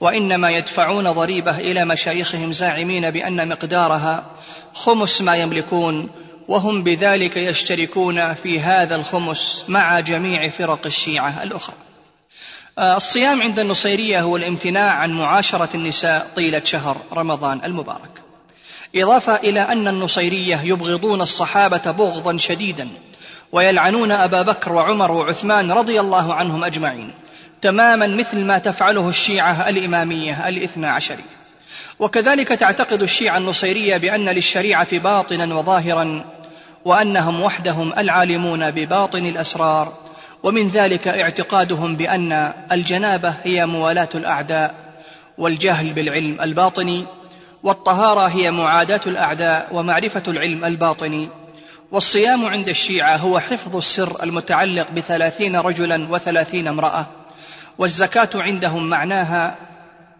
[0.00, 4.26] وإنما يدفعون ضريبة إلى مشايخهم زاعمين بأن مقدارها
[4.74, 6.10] خمس ما يملكون
[6.48, 11.76] وهم بذلك يشتركون في هذا الخمس مع جميع فرق الشيعة الأخرى.
[12.78, 18.22] الصيام عند النصيرية هو الامتناع عن معاشرة النساء طيلة شهر رمضان المبارك.
[18.96, 22.88] إضافة إلى أن النصيرية يبغضون الصحابة بغضا شديدا
[23.52, 27.14] ويلعنون أبا بكر وعمر وعثمان رضي الله عنهم أجمعين
[27.62, 31.38] تماما مثل ما تفعله الشيعة الإمامية الاثنى عشريه
[31.98, 36.24] وكذلك تعتقد الشيعة النصيرية بأن للشريعة باطنا وظاهرا
[36.84, 39.92] وأنهم وحدهم العالمون بباطن الأسرار.
[40.42, 44.74] ومن ذلك اعتقادهم بأن الجنابة هي موالاة الأعداء
[45.38, 47.04] والجهل بالعلم الباطني
[47.62, 51.28] والطهارة هي معاداة الأعداء ومعرفة العلم الباطني.
[51.92, 57.06] والصيام عند الشيعة هو حفظ السر المتعلق بثلاثين رجلا وثلاثين امرأة.
[57.78, 59.56] والزكاة عندهم معناها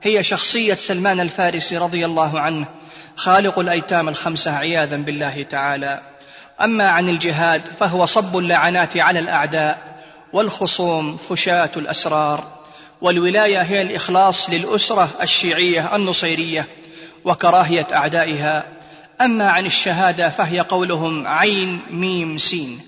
[0.02, 2.66] هي شخصية سلمان الفارسي رضي الله عنه
[3.16, 6.00] خالق الأيتام الخمسة عياذا بالله تعالى.
[6.60, 9.78] أما عن الجهاد فهو صب اللعنات على الأعداء
[10.32, 12.44] والخصوم فشاة الأسرار
[13.00, 16.66] والولاية هي الإخلاص للأسرة الشيعية النصيرية
[17.24, 18.64] وكراهية أعدائها.
[19.20, 22.80] أما عن الشهادة فهي قولهم عين ميم سين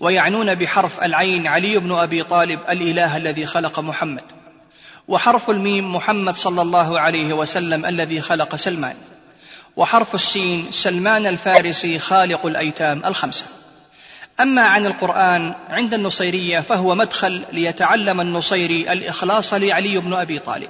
[0.00, 4.22] ويعنون بحرف العين علي بن أبي طالب الإله الذي خلق محمد
[5.08, 8.96] وحرف الميم محمد صلى الله عليه وسلم الذي خلق سلمان.
[9.76, 13.44] وحرف السين سلمان الفارسي خالق الأيتام الخمسة.
[14.40, 20.68] أما عن القرآن عند النصيرية فهو مدخل ليتعلم النصيري الإخلاص لعلي بن أبي طالب.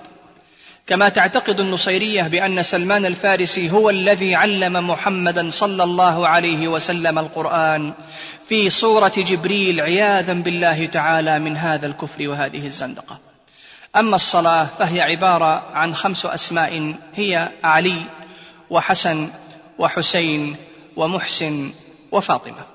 [0.87, 7.93] كما تعتقد النصيرية بأن سلمان الفارسي هو الذي علم محمدا صلى الله عليه وسلم القرآن
[8.49, 13.19] في صورة جبريل عياذا بالله تعالى من هذا الكفر وهذه الزندقة.
[13.97, 18.03] أما الصلاة فهي عبارة عن خمس أسماء هي علي
[18.71, 19.31] وحسن
[19.79, 20.57] وحسين
[20.97, 21.73] ومحسن
[22.13, 22.67] وفاطمة.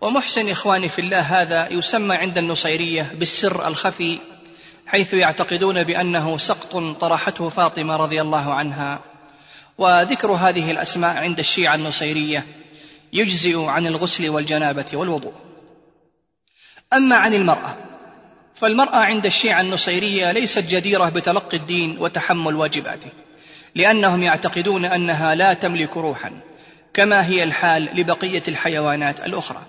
[0.00, 4.18] ومحسن إخواني في الله هذا يسمى عند النصيرية بالسر الخفي
[4.86, 9.00] حيث يعتقدون بأنه سقط طرحته فاطمة رضي الله عنها.
[9.78, 12.46] وذكر هذه الأسماء عند الشيعة النصيرية
[13.12, 15.34] يجزئ عن الغسل والجنابة والوضوء.
[16.92, 17.76] أما عن المرأة
[18.54, 23.10] فالمرأة عند الشيعة النصيرية ليست جديرة بتلقي الدين وتحمل واجباته.
[23.76, 26.30] لأنهم يعتقدون أنها لا تملك روحا
[26.94, 29.62] كما هي الحال لبقية الحيوانات الأخرى.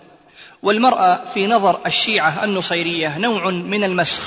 [0.63, 4.23] والمرأة في نظر الشيعة النصيرية نوع من المسخ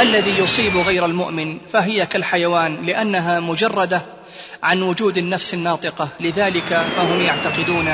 [0.00, 4.02] الذي يصيب غير المؤمن فهي كالحيوان لأنها مجردة
[4.62, 6.08] عن وجود النفس الناطقة.
[6.20, 7.88] لذلك فهم يعتقدون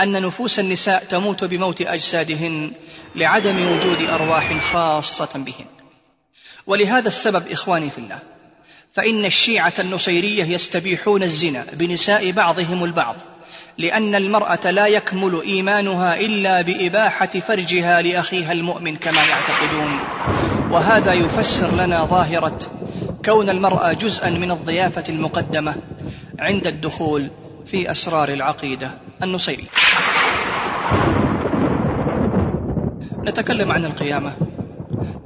[0.00, 2.72] أن نفوس النساء تموت بموت أجسادهن
[3.14, 5.66] لعدم وجود أرواح خاصة بهن.
[6.66, 8.18] ولهذا السبب إخواني في الله
[8.92, 13.16] فإن الشيعة النصيرية يستبيحون الزنا بنساء بعضهم البعض
[13.78, 19.98] لأن المرأة لا يكمل إيمانها إلا بإباحة فرجها لأخيها المؤمن كما يعتقدون.
[20.70, 22.58] وهذا يفسر لنا ظاهرة
[23.24, 25.74] كون المرأة جزءا من الضيافة المقدمة
[26.38, 27.30] عند الدخول
[27.66, 28.90] في أسرار العقيدة
[29.22, 29.68] النصيرية.
[33.26, 34.32] نتكلم عن القيامة.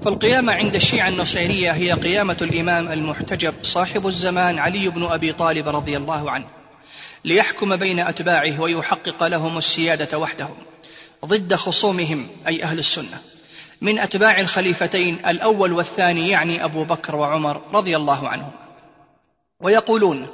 [0.05, 5.97] فالقيامة عند الشيعة النصيرية هي قيامة الإمام المحتجب صاحب الزمان علي بن أبي طالب رضي
[5.97, 6.45] الله عنه
[7.25, 10.55] ليحكم بين أتباعه ويحقق لهم السيادة وحدهم
[11.25, 13.19] ضد خصومهم أي أهل السنة
[13.81, 18.51] من أتباع الخليفتين الأول والثاني يعني أبو بكر وعمر رضي الله عنهم.
[19.61, 20.27] ويقولون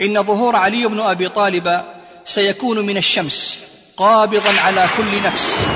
[0.00, 1.82] إن ظهور علي بن أبي طالب
[2.24, 3.64] سيكون من الشمس
[3.96, 5.68] قابضا على كل نفس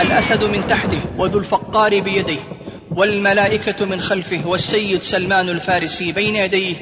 [0.00, 2.38] الأسد من تحته وذو الفقار بيديه
[2.96, 6.76] والملائكة من خلفه والسيد سلمان الفارسي بين يديه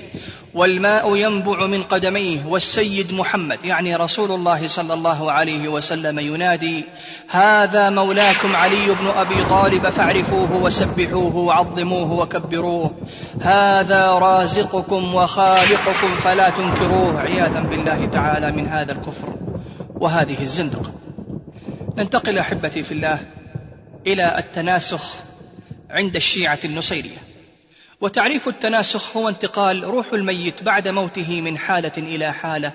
[0.54, 6.84] والماء ينبع من قدميه والسيد محمد يعني رسول الله صلى الله عليه وسلم ينادي
[7.28, 12.90] هذا مولاكم علي بن أبي طالب فاعرفوه وسبحوه وعظموه وكبروه
[13.40, 17.20] هذا رازقكم وخالقكم فلا تنكروه.
[17.20, 19.53] عياذا بالله تعالى من هذا الكفر.
[19.94, 20.94] وهذه الزندقة.
[21.96, 23.26] ننتقل أحبتي في الله
[24.06, 25.14] إلى التناسخ
[25.90, 27.18] عند الشيعة النصيرية.
[28.00, 32.72] وتعريف التناسخ هو انتقال روح الميت بعد موته من حالة إلى حالة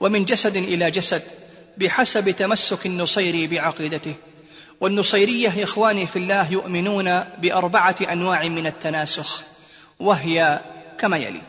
[0.00, 1.22] ومن جسد إلى جسد
[1.78, 4.14] بحسب تمسك النصيري بعقيدته.
[4.80, 9.42] والنصيرية إخواني في الله يؤمنون بأربعة أنواع من التناسخ
[10.00, 10.60] وهي
[10.98, 11.42] كما يلي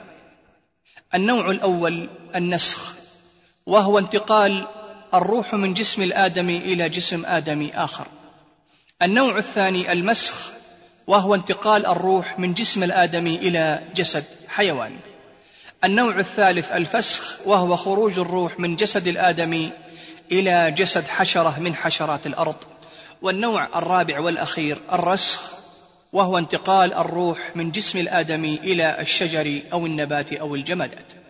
[1.15, 2.93] النوع الأول النسخ
[3.65, 4.67] وهو انتقال
[5.13, 8.07] الروح من جسم الآدمي إلى جسم آدمي آخر.
[9.01, 10.51] النوع الثاني المسخ
[11.07, 14.91] وهو انتقال الروح من جسم الآدمي إلى جسد حيوان.
[15.83, 19.71] النوع الثالث الفسخ وهو خروج الروح من جسد الآدمي
[20.31, 22.55] إلى جسد حشرة من حشرات الأرض.
[23.21, 25.41] والنوع الرابع والأخير الرسخ
[26.13, 31.26] وهو انتقال الروح من جسم الآدمي إلى الشجر أو النبات أو الجمادات.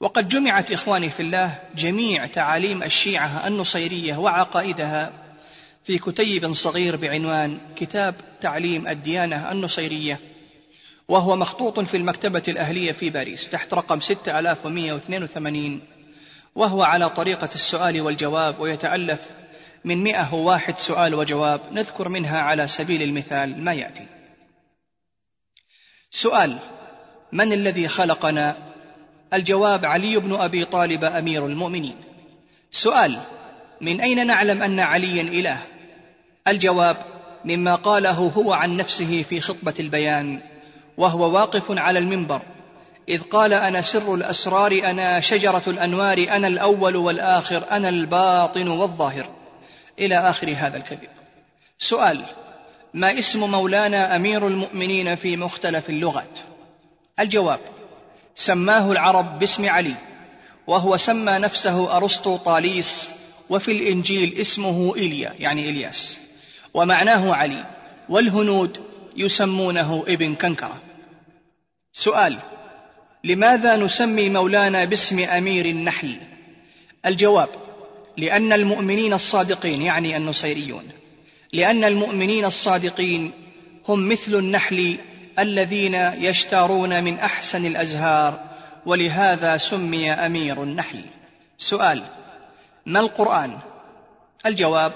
[0.00, 5.12] وقد جمعت إخواني في الله جميع تعاليم الشيعة النصيرية وعقائدها
[5.84, 10.20] في كتيب صغير بعنوان كتاب تعليم الديانة النصيرية
[11.08, 15.80] وهو مخطوط في المكتبة الأهلية في باريس تحت رقم 6182
[16.54, 19.20] وهو على طريقة السؤال والجواب ويتألف
[19.84, 24.06] من 101 سؤال وجواب نذكر منها على سبيل المثال ما يأتي.
[26.10, 26.58] سؤال
[27.32, 28.73] من الذي خلقنا؟
[29.34, 31.96] الجواب علي بن أبي طالب أمير المؤمنين.
[32.70, 33.18] سؤال
[33.80, 35.58] من أين نعلم أن عليا إله؟
[36.48, 36.96] الجواب
[37.44, 40.40] مما قاله هو عن نفسه في خطبة البيان
[40.96, 42.42] وهو واقف على المنبر
[43.08, 49.26] إذ قال أنا سر الأسرار أنا شجرة الأنوار أنا الأول والآخر أنا الباطن والظاهر.
[49.98, 51.08] إلى آخر هذا الكذب.
[51.78, 52.24] سؤال
[52.94, 56.38] ما اسم مولانا أمير المؤمنين في مختلف اللغات؟
[57.20, 57.60] الجواب
[58.34, 59.94] سماه العرب باسم علي
[60.66, 63.10] وهو سمى نفسه ارسطو طاليس
[63.50, 66.20] وفي الإنجيل اسمه إيليا يعني إلياس.
[66.74, 67.66] ومعناه علي
[68.08, 68.80] والهنود
[69.16, 70.82] يسمونه ابن كنكرة.
[71.92, 72.38] سؤال
[73.24, 76.16] لماذا نسمي مولانا باسم أمير النحل؟
[77.06, 77.48] الجواب
[78.16, 80.88] لأن المؤمنين الصادقين يعني النصيريون
[81.52, 83.30] لأن المؤمنين الصادقين
[83.88, 84.98] هم مثل النحل
[85.38, 88.40] الذين يشتارون من أحسن الأزهار
[88.86, 91.04] ولهذا سمي أمير النحل.
[91.58, 92.02] سؤال
[92.86, 93.58] ما القرآن؟
[94.46, 94.92] الجواب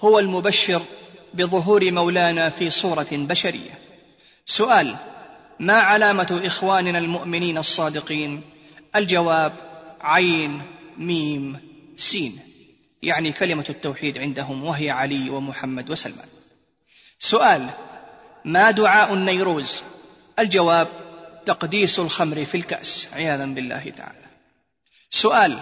[0.00, 0.82] هو المبشر
[1.34, 3.78] بظهور مولانا في صورة بشرية.
[4.46, 4.96] سؤال
[5.60, 8.42] ما علامة إخواننا المؤمنين الصادقين؟
[8.96, 9.52] الجواب
[10.00, 10.62] عين
[10.98, 11.60] ميم
[11.96, 12.38] سين.
[13.02, 16.28] يعني كلمة التوحيد عندهم وهي علي ومحمد وسلمان.
[17.18, 17.66] سؤال
[18.48, 19.82] ما دعاء النيروز.
[20.38, 20.88] الجواب
[21.46, 24.26] تقديس الخمر في الكأس عياذا بالله تعالى.
[25.10, 25.58] سؤال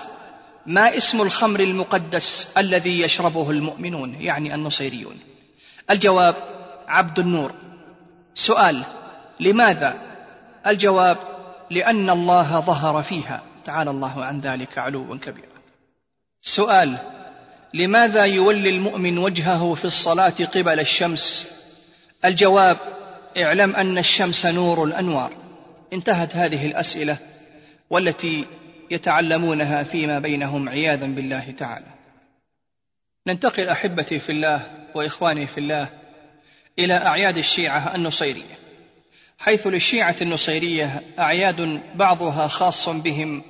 [0.66, 5.18] ما اسم الخمر المقدس الذي يشربه المؤمنون يعني النصيريون؟
[5.90, 6.34] الجواب
[6.88, 7.54] عبد النور.
[8.34, 8.82] سؤال
[9.40, 10.00] لماذا؟
[10.66, 11.18] الجواب
[11.70, 13.42] لأن الله ظهر فيها.
[13.64, 15.56] تعالى الله عن ذلك علوا كبيرا.
[16.42, 16.96] سؤال
[17.74, 21.46] لماذا يولي المؤمن وجهه في الصلاة قبل الشمس؟
[22.24, 22.78] الجواب
[23.36, 25.32] اعلم أن الشمس نور الأنوار.
[25.92, 27.18] انتهت هذه الأسئلة
[27.90, 28.44] والتي
[28.90, 31.86] يتعلمونها فيما بينهم عياذا بالله تعالى.
[33.26, 34.60] ننتقل أحبتي في الله
[34.94, 35.88] وإخواني في الله
[36.78, 38.58] إلى أعياد الشيعة النصيرية
[39.38, 43.42] حيث للشيعة النصيرية أعياد بعضها خاص بهم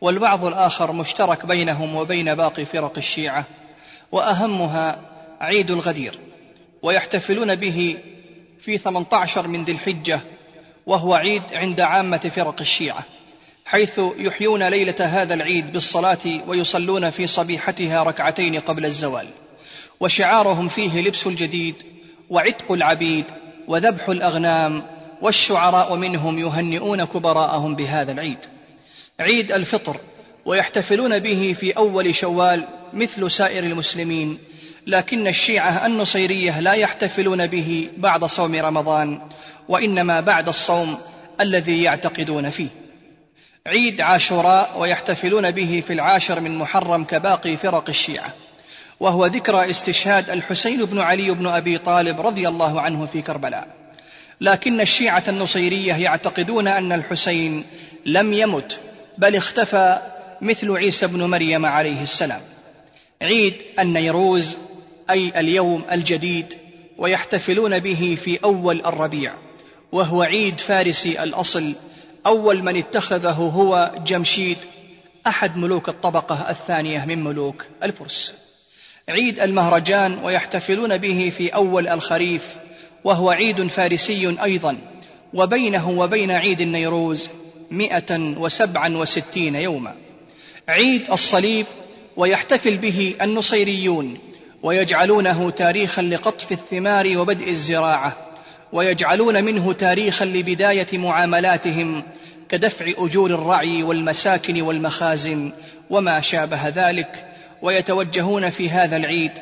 [0.00, 3.44] والبعض الآخر مشترك بينهم وبين باقي فرق الشيعة
[4.12, 5.00] وأهمها
[5.40, 6.18] عيد الغدير.
[6.84, 7.98] ويحتفلون به
[8.60, 10.20] في 18 من ذي الحجة
[10.86, 13.04] وهو عيد عند عامة فرق الشيعة
[13.64, 19.28] حيث يحيون ليلة هذا العيد بالصلاة ويصلون في صبيحتها ركعتين قبل الزوال.
[20.00, 21.74] وشعارهم فيه لبس الجديد
[22.30, 23.24] وعتق العبيد
[23.68, 24.82] وذبح الأغنام
[25.22, 28.38] والشعراء منهم يهنئون كبراءهم بهذا العيد.
[29.20, 30.00] عيد الفطر
[30.46, 34.38] ويحتفلون به في أول شوال مثل سائر المسلمين
[34.86, 39.20] لكن الشيعة النصيرية لا يحتفلون به بعد صوم رمضان
[39.68, 40.98] وإنما بعد الصوم
[41.40, 42.68] الذي يعتقدون فيه.
[43.66, 48.34] عيد عاشوراء ويحتفلون به في العاشر من محرم كباقي فرق الشيعة
[49.00, 53.68] وهو ذكرى استشهاد الحسين بن علي بن أبي طالب رضي الله عنه في كربلاء.
[54.40, 57.64] لكن الشيعة النصيرية يعتقدون أن الحسين
[58.06, 58.80] لم يمت
[59.18, 62.40] بل اختفى مثل عيسى بن مريم عليه السلام.
[63.22, 64.58] عيد النيروز
[65.10, 66.54] أي اليوم الجديد
[66.98, 69.32] ويحتفلون به في أول الربيع
[69.92, 71.74] وهو عيد فارسي الأصل
[72.26, 74.58] أول من اتخذه هو جمشيد
[75.26, 78.34] أحد ملوك الطبقة الثانية من ملوك الفرس.
[79.08, 82.56] عيد المهرجان ويحتفلون به في أول الخريف
[83.04, 84.78] وهو عيد فارسي أيضا
[85.34, 87.30] وبينه وبين عيد النيروز
[87.70, 90.03] مئة وسبعا وستين يوما.
[90.68, 91.66] عيد الصليب
[92.16, 94.18] ويحتفل به النصيريون
[94.62, 98.16] ويجعلونه تاريخا لقطف الثمار وبدء الزراعة
[98.72, 102.02] ويجعلون منه تاريخا لبداية معاملاتهم
[102.48, 105.52] كدفع أجور الرعي والمساكن والمخازن
[105.90, 107.26] وما شابه ذلك
[107.62, 109.32] ويتوجهون في هذا العيد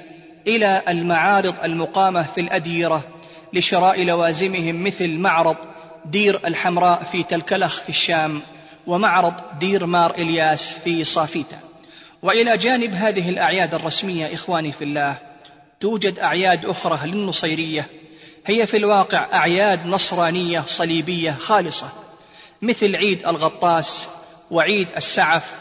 [0.46, 3.04] إلى المعارض المقامة في الأديرة
[3.52, 5.56] لشراء لوازمهم مثل معرض
[6.04, 8.42] دير الحمراء في تلكلخ في الشام.
[8.86, 11.60] ومعرض دير مار إلياس في صافيتا
[12.22, 15.16] وإلى جانب هذه الأعياد الرسمية إخواني في الله
[15.80, 17.86] توجد أعياد أخرى للنصيرية.
[18.46, 21.88] هي في الواقع أعياد نصرانية صليبية خالصة
[22.62, 24.08] مثل عيد الغطاس
[24.50, 25.54] وعيد السعف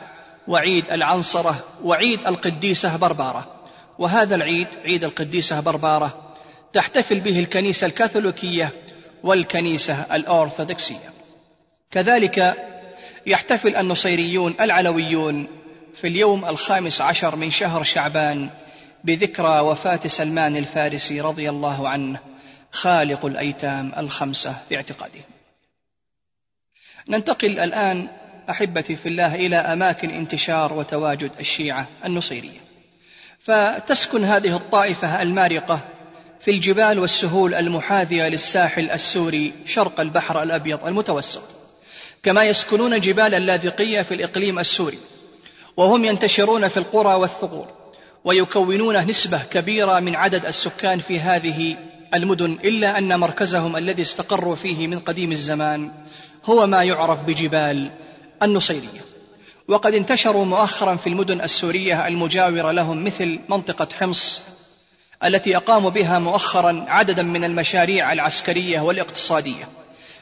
[0.48, 3.56] وعيد العنصرة وعيد القديسة بربارة.
[4.00, 6.34] وهذا العيد عيد القديسة بربارة
[6.74, 8.70] تحتفل به الكنيسة الكاثوليكية
[9.24, 11.14] والكنيسة الأورثوذكسية.
[11.92, 12.58] كذلك
[13.26, 15.48] يحتفل النصيريون العلويون
[15.96, 18.50] في اليوم الخامس عشر من شهر شعبان
[19.04, 22.20] بذكرى وفاة سلمان الفارسي رضي الله عنه
[22.72, 25.24] خالق الأيتام الخمسة في اعتقادهم
[27.10, 28.08] ننتقل الآن
[28.50, 32.60] أحبتي في الله إلى أماكن انتشار وتواجد الشيعة النصيرية.
[33.40, 35.80] فتسكن هذه الطائفة المارقة
[36.42, 41.61] في الجبال والسهول المحاذية للساحل السوري شرق البحر الأبيض المتوسط.
[42.24, 45.00] كما يسكنون جبال اللاذقية في الإقليم السوري
[45.78, 47.68] وهم ينتشرون في القرى والثغور
[48.24, 51.78] ويكونون نسبة كبيرة من عدد السكان في هذه
[52.14, 55.92] المدن إلا أن مركزهم الذي استقروا فيه من قديم الزمان
[56.46, 57.92] هو ما يعرف بجبال
[58.44, 59.02] النصيرية.
[59.68, 64.42] وقد انتشروا مؤخرا في المدن السورية المجاورة لهم مثل منطقة حمص
[65.24, 69.81] التي أقاموا بها مؤخرا عددا من المشاريع العسكرية والاقتصادية.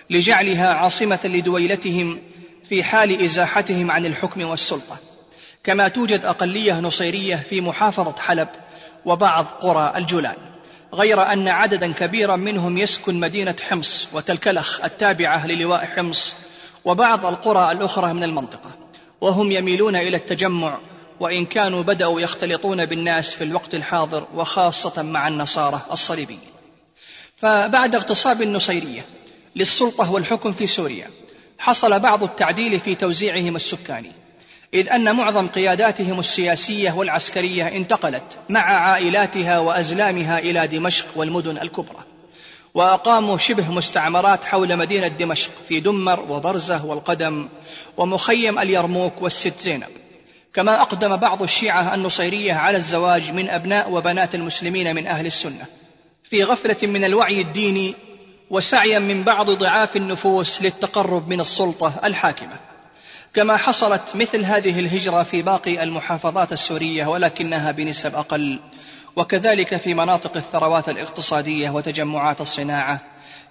[0.10, 2.20] لجعلها عاصمة لدويلتهم
[2.66, 4.97] في حال إزاحتهم عن الحكم والسلطة.
[5.64, 8.47] كما توجد أقلية نصيرية في محافظة حلب
[9.05, 10.36] وبعض قرى الجولان.
[10.93, 16.36] غير أن عددا كبيرا منهم يسكن مدينة حمص وتلكلخ التابعة للواء حمص
[16.86, 18.72] وبعض القرى الأخرى من المنطقة.
[19.22, 20.80] وهم يميلون إلى التجمع
[21.20, 26.39] وإن كانوا بدأوا يختلطون بالناس في الوقت الحاضر وخاصة مع النصارى الصليبيين.
[27.36, 29.05] فبعد اغتصاب النصيرية
[29.56, 31.10] للسلطة والحكم في سوريا.
[31.60, 34.12] حصل بعض التعديل في توزيعهم السكاني.
[34.74, 42.04] إذ أن معظم قياداتهم السياسية والعسكرية انتقلت مع عائلاتها وأزلامها إلى دمشق والمدن الكبرى.
[42.74, 47.50] وأقاموا شبه مستعمرات حول مدينة دمشق في دمر وبرزة والقدم
[47.97, 49.89] ومخيم اليرموك والست زينب.
[50.54, 55.66] كما أقدم بعض الشيعة النصيرية على الزواج من أبناء وبنات المسلمين من أهل السنة.
[56.24, 57.95] في غفلة من الوعي الديني
[58.50, 62.60] وسعيا من بعض ضعاف النفوس للتقرب من السلطة الحاكمة.
[63.34, 68.60] كما حصلت مثل هذه الهجرة في باقي المحافظات السورية ولكنها بنسب أقل.
[69.16, 73.02] وكذلك في مناطق الثروات الاقتصادية وتجمعات الصناعة.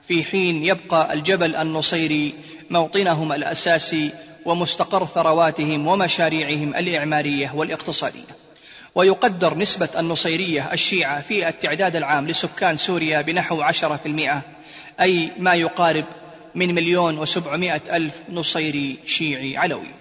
[0.09, 2.35] في حين يبقى الجبل النصيري
[2.71, 4.11] موطنهم الأساسي
[4.45, 8.48] ومستقر ثرواتهم ومشاريعهم الإعمارية والاقتصادية.
[8.95, 14.43] ويقدر نسبة النصيرية الشيعة في التعداد العام لسكان سوريا بنحو عشرة في المئة
[15.01, 16.05] أي ما يقارب
[16.55, 19.95] من مليون وسبعمائة ألف نصيري شيعي علوي.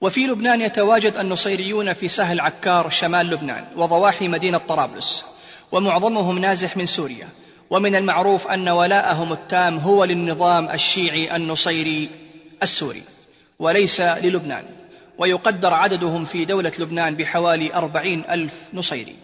[0.00, 5.24] وفي لبنان يتواجد النصيريون في سهل عكار شمال لبنان وضواحي مدينة طرابلس
[5.72, 7.28] ومعظمهم نازح من سوريا.
[7.70, 12.10] ومن المعروف أن ولاءهم التام هو للنظام الشيعي النصيري
[12.62, 13.02] السوري
[13.58, 14.64] وليس للبنان.
[15.18, 19.16] ويقدر عددهم في دولة لبنان بحوالي أربعين ألف نصيري.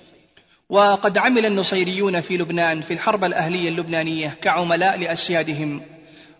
[0.68, 5.82] وقد عمل النصيريون في لبنان في الحرب الأهلية اللبنانية كعملاء لأسيادهم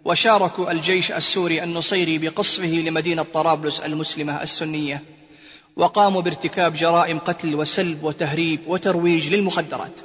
[0.05, 5.03] وشاركوا الجيش السوري النصيري بقصفه لمدينة طرابلس المسلمة السنية
[5.77, 10.01] وقاموا بارتكاب جرائم قتل وسلب وتهريب وترويج للمخدرات.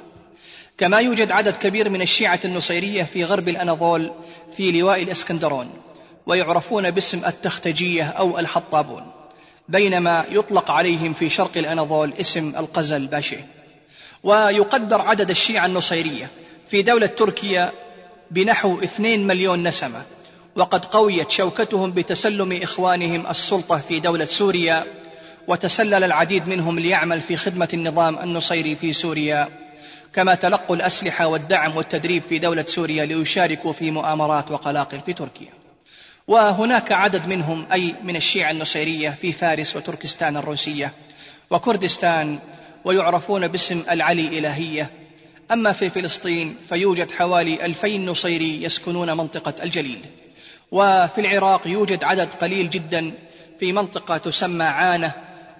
[0.78, 4.12] كما يوجد عدد كبير من الشيعة النصيرية في غرب الأناضول
[4.56, 5.70] في لواء الإسكندرون
[6.26, 9.17] ويعرفون باسم التختجية أو الحطابون.
[9.68, 13.36] بينما يطلق عليهم في شرق الأناضول اسم القزل باشي.
[14.22, 16.28] ويقدر عدد الشيعة النصيرية.
[16.68, 17.72] في دولة تركيا
[18.30, 20.02] بنحو اثنين مليون نسمة.
[20.56, 24.84] وقد قويت شوكتهم بتسلم إخوانهم السلطة في دولة سوريا.
[25.48, 29.48] وتسلل العديد منهم ليعمل في خدمة النظام النصيري في سوريا.
[30.12, 35.57] كما تلقوا الأسلحة والدعم والتدريب في دولة سوريا ليشاركوا في مؤامرات وقلاقل في تركيا.
[36.28, 40.92] وهناك عدد منهم أي من الشيعة النصيرية في فارس وتركستان الروسية
[41.50, 42.38] وكردستان
[42.84, 44.90] ويعرفون باسم العلي إلهية.
[45.52, 50.00] أما في فلسطين فيوجد حوالي ألفين نصيري يسكنون منطقة الجليل.
[50.70, 53.12] وفي العراق يوجد عدد قليل جدا
[53.60, 55.12] في منطقة تسمى عانة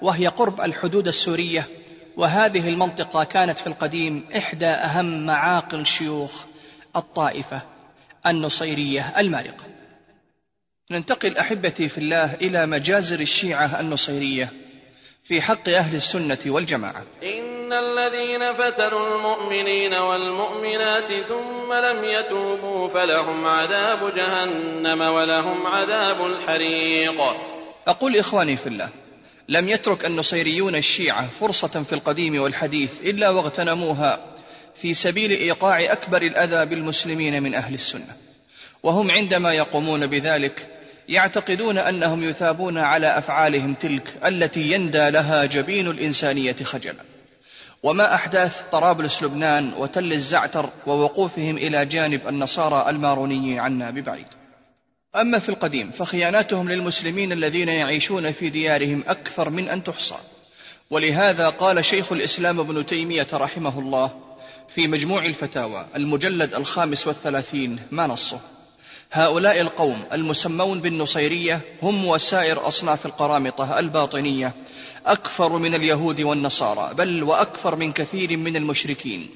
[0.03, 1.69] وهي قرب الحدود السورية.
[2.17, 6.45] وهذه المنطقة كانت في القديم إحدى أهم معاقل شيوخ
[6.97, 7.61] الطائفة
[8.27, 9.78] النصيرية المارقة.
[10.91, 14.53] ننتقل أحبتي في الله إلى مجازر الشيعة النصيرية
[15.25, 17.05] في حق أهل السنة والجماعة.
[17.23, 27.21] إن الذين فتنوا المؤمنين والمؤمنات ثم لم يتوبوا فلهم عذاب جهنم ولهم عذاب الحريق.
[27.87, 28.89] أقول إخواني في الله
[29.49, 34.19] لم يترك النصيريون الشيعة فرصة في القديم والحديث إلا واغتنموها
[34.77, 38.17] في سبيل إيقاع أكبر الأذى بالمسلمين من أهل السنة
[38.83, 40.78] وهم عندما يقومون بذلك
[41.09, 47.05] يعتقدون أنهم يثابون على أفعالهم تلك التي يندى لها جبين الإنسانية خجلا.
[47.83, 54.27] وما أحداث طرابلس لبنان وتل الزعتر ووقوفهم إلى جانب النصارى المارونيين عنا ببعيد.
[55.17, 60.19] أما في القديم فخياناتهم للمسلمين الذين يعيشون في ديارهم أكثر من أن تحصى.
[60.91, 64.11] ولهذا قال شيخ الإسلام ابن تيمية رحمه الله
[64.69, 68.41] في مجموع الفتاوى المجلد الخامس والثلاثين ما نصه؟
[69.13, 74.55] هؤلاء القوم المسمون بالنصيرية هم وسائر أصناف القرامطة الباطنية
[75.07, 79.29] أكثر من اليهود والنصارى بل وأكثر من كثير من المشركين.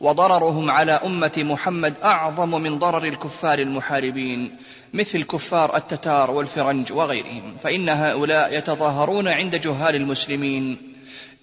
[0.00, 4.56] وضررهم على أمة محمد أعظم من ضرر الكفار المحاربين
[4.94, 7.56] مثل كفار التتار والفرنج وغيرهم.
[7.62, 10.76] فإن هؤلاء يتظاهرون عند جهال المسلمين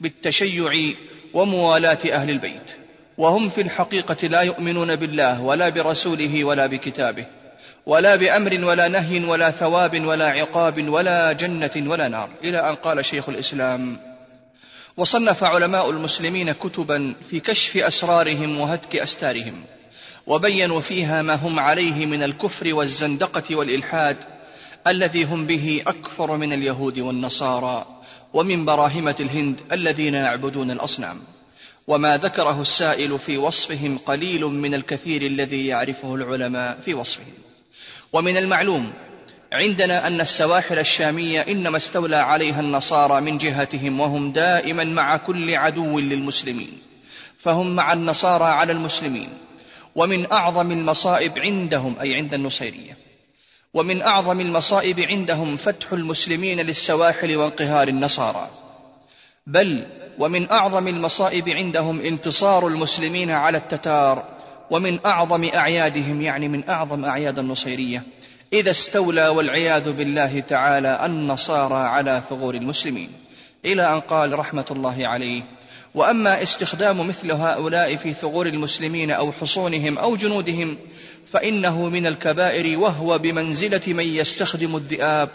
[0.01, 0.93] بالتشيع
[1.33, 2.71] وموالاة أهل البيت.
[3.17, 7.40] وهم في الحقيقة لا يؤمنون بالله ولا برسوله ولا بكتابه.
[7.85, 12.29] ولا بأمر ولا نهي ولا ثواب ولا عقاب ولا جنة ولا نار.
[12.43, 13.99] إلى أن قال شيخ الإسلام
[14.97, 19.63] وصنف علماء المسلمين كتبا في كشف أسرارهم وهتك أستارهم
[20.27, 24.17] وبينوا فيها ما هم عليه من الكفر والزندقة والإلحاد
[24.87, 27.85] الذي هم به أكفر من اليهود والنصارى
[28.33, 31.21] ومن براهمة الهند الذين يعبدون الأصنام.
[31.87, 37.33] وما ذكره السائل في وصفهم قليل من الكثير الذي يعرفه العلماء في وصفهم.
[38.13, 38.93] ومن المعلوم
[39.53, 45.99] عندنا أن السواحل الشامية إنما استولى عليها النصارى من جهتهم وهم دائما مع كل عدو
[45.99, 46.81] للمسلمين
[47.37, 49.29] فهم مع النصارى على المسلمين.
[49.95, 52.97] ومن أعظم المصائب عندهم أي عند النصيرية.
[53.73, 58.49] ومن أعظم المصائب عندهم فتح المسلمين للسواحل وانقهار النصارى.
[59.47, 59.87] بل
[60.19, 64.40] ومن أعظم المصائب عندهم انتصار المسلمين على التتار
[64.71, 68.03] ومن أعظم أعيادهم يعني من أعظم أعياد النصيرية.
[68.53, 73.09] إذا استولى والعياذ بالله تعالى النصارى على ثغور المسلمين.
[73.65, 75.41] إلى أن قال رحمة الله عليه
[75.95, 80.77] وأما استخدام مثل هؤلاء في ثغور المسلمين أو حصونهم أو جنودهم
[81.27, 85.29] فإنه من الكبائر وهو بمنزلة من يستخدم الذئاب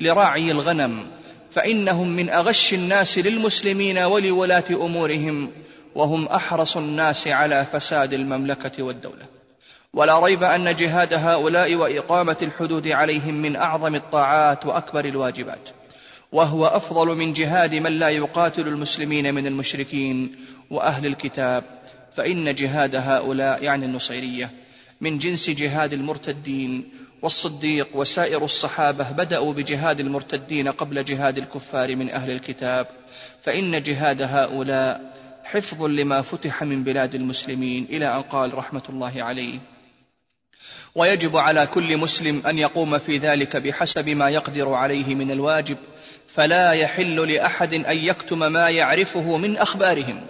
[0.00, 1.06] لراعي الغنم
[1.52, 5.50] فإنهم من أغش الناس للمسلمين ولولاة أمورهم
[5.94, 9.26] وهم أحرص الناس على فساد المملكة والدولة.
[9.94, 15.68] ولا ريب أن جهاد هؤلاء وإقامة الحدود عليهم من أعظم الطاعات وأكبر الواجبات.
[16.32, 20.36] وهو أفضل من جهاد من لا يقاتل المسلمين من المشركين
[20.70, 21.64] وأهل الكتاب.
[22.16, 24.50] فإن جهاد هؤلاء يعني النصيرية
[25.00, 26.88] من جنس جهاد المرتدين
[27.22, 32.86] والصديق وسائر الصحابة بدأوا بجهاد المرتدين قبل جهاد الكفار من أهل الكتاب.
[33.42, 35.17] فإن جهاد هؤلاء
[35.52, 39.58] حفظ لما فتح من بلاد المسلمين إلى أن قال رحمة الله عليه.
[40.94, 45.76] ويجب على كل مسلم أن يقوم في ذلك بحسب ما يقدر عليه من الواجب
[46.28, 50.26] فلا يحل لأحد أن يكتم ما يعرفه من أخبارهم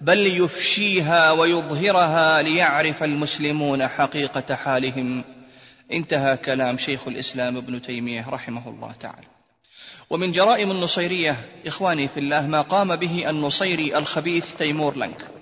[0.00, 5.24] بل يفشيها ويظهرها ليعرف المسلمون حقيقة حالهم.
[5.92, 9.37] انتهى كلام شيخ الإسلام ابن تيمية رحمه الله تعالى.
[10.10, 15.38] ومن جرائم النصيرية إخواني في الله ما قام به النصيري الخبيث تيمور لنك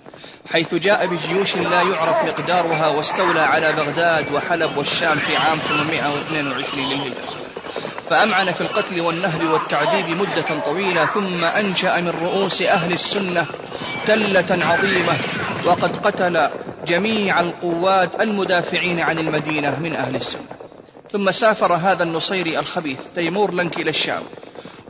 [0.51, 7.47] حيث جاء بجيوش لا يعرف مقدارها واستولى على بغداد وحلب والشام في عام 822 للهجرة.
[8.09, 13.45] فأمعن في القتل والنهب والتعذيب مدة طويلة ثم أنشأ من رؤوس أهل السنة
[14.05, 15.17] تلة عظيمة
[15.65, 16.49] وقد قتل
[16.87, 20.66] جميع القوات المدافعين عن المدينة من أهل السنة.
[21.11, 24.23] ثم سافر هذا النصيري الخبيث تيمور لنك إلى الشام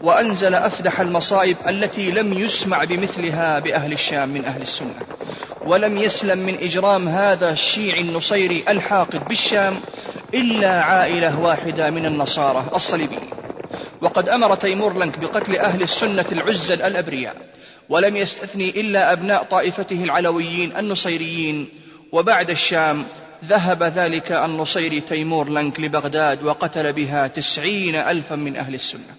[0.02, 5.00] وأنزل أفدح المصائب التي لم يسمع بمثلها بأهل الشام من أهل السنة.
[5.66, 9.80] ولم يسلم من إجرام هذا الشيعي النصيري الحاقد بالشام
[10.34, 13.30] إلا عائلة واحدة من النصارى الصليبيين.
[14.02, 17.36] وقد أمر تيمور لنك بقتل أهل السنة العزل الأبرياء
[17.90, 21.70] ولم يستثني إلا أبناء طائفته العلويين النصيريين
[22.12, 23.06] وبعد الشام
[23.46, 29.16] ذهب ذلك النصيري تيمور لنك لبغداد وقتل بها تسعين ألفا من أهل السنة.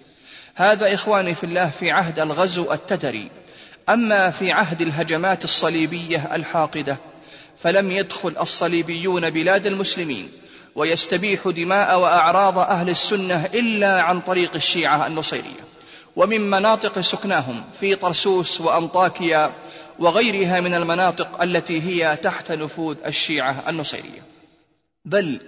[0.55, 3.31] هذا إخواني في الله في عهد الغزو التتري
[3.89, 6.97] أما في عهد الهجمات الصليبية الحاقدة
[7.57, 10.29] فلم يدخل الصليبيون بلاد المسلمين
[10.75, 15.68] ويستبيح دماء وأعراض أهل السنة إلا عن طريق الشيعة النصيرية.
[16.15, 19.51] ومن مناطق سكناهم في طرسوس وأنطاكيا
[19.99, 24.23] وغيرها من المناطق التي هي تحت نفوذ الشيعة النصيرية.
[25.05, 25.39] بل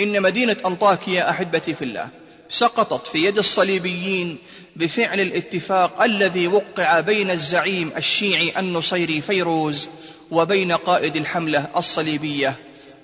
[0.00, 2.08] إن مدينة أنطاكيا أحبتي في الله
[2.48, 4.38] سقطت في يد الصليبيين
[4.76, 9.88] بفعل الاتفاق الذي وقع بين الزعيم الشيعي النصيري فيروز
[10.30, 12.54] وبين قائد الحملة الصليبية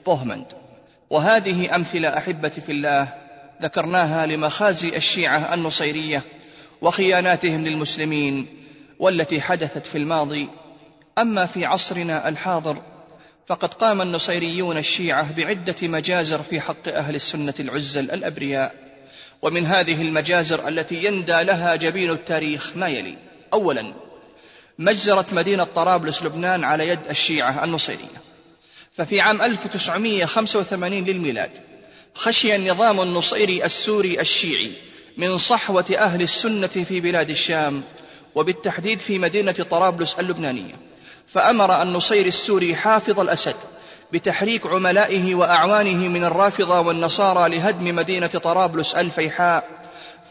[0.06, 0.46] بوهمند.
[1.10, 3.14] وهذه أمثلة أحبتي في الله
[3.62, 6.22] ذكرناها لمخازي الشيعة النصيرية
[6.82, 8.46] وخياناتهم للمسلمين
[8.98, 10.48] والتي حدثت في الماضي.
[11.18, 12.76] أما في عصرنا الحاضر
[13.46, 18.74] فقد قام النصيريون الشيعة بعدة مجازر في حق أهل السنة العزل الأبرياء.
[19.42, 23.16] ومن هذه المجازر التي يندى لها جبين التاريخ ما يلي.
[23.52, 23.92] أولا
[24.78, 28.26] مجزرة مدينة طرابلس لبنان على يد الشيعة النصيرية.
[28.92, 31.50] ففي عام 1985 للميلاد
[32.14, 34.72] خشي النظام النصيري السوري الشيعي
[35.16, 37.82] من صحوة أهل السنة في بلاد الشام
[38.34, 40.74] وبالتحديد في مدينة طرابلس اللبنانية.
[41.28, 43.54] فأمر النصيري السوري حافظ الأسد
[44.12, 49.68] بتحريك عملائه وأعوانه من الرافضة والنصارى لهدم مدينة طرابلس الفيحاء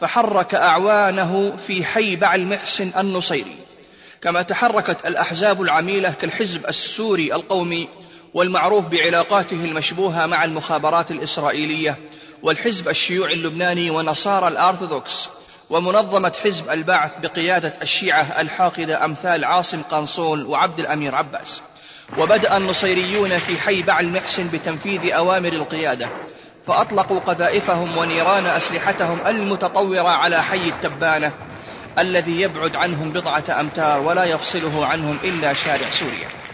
[0.00, 3.56] فحرك أعوانه في حي بعل محسن النصيري.
[4.22, 7.88] كما تحركت الأحزاب العميلة كالحزب السوري القومي
[8.36, 11.98] والمعروف بعلاقاته المشبوهة مع المخابرات الإسرائيلية
[12.42, 15.28] والحزب الشيوعي اللبناني ونصارى الأرثوذكس
[15.70, 21.62] ومنظمة حزب البعث بقيادة الشيعة الحاقدة أمثال عاصم قنصول وعبد الأمير عباس.
[22.18, 26.08] وبدأ النصيريون في حي بعل محسن بتنفيذ أوامر القيادة.
[26.66, 31.32] فأطلقوا قذائفهم ونيران أسلحتهم المتطورة على حي التبانة
[31.98, 36.45] الذي يبعد عنهم بضعة أمتار ولا يفصله عنهم إلا شارع سوريا.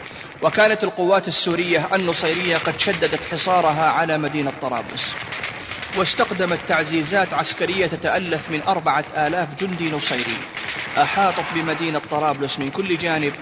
[0.42, 5.14] وكانت القوات السورية النصيرية قد شددت حصارها على مدينة طرابلس.
[5.96, 10.36] واستقدمت تعزيزات عسكرية تتألف من أربعة آلاف جندي نصيري.
[10.98, 13.34] أحاطت بمدينة طرابلس من كل جانب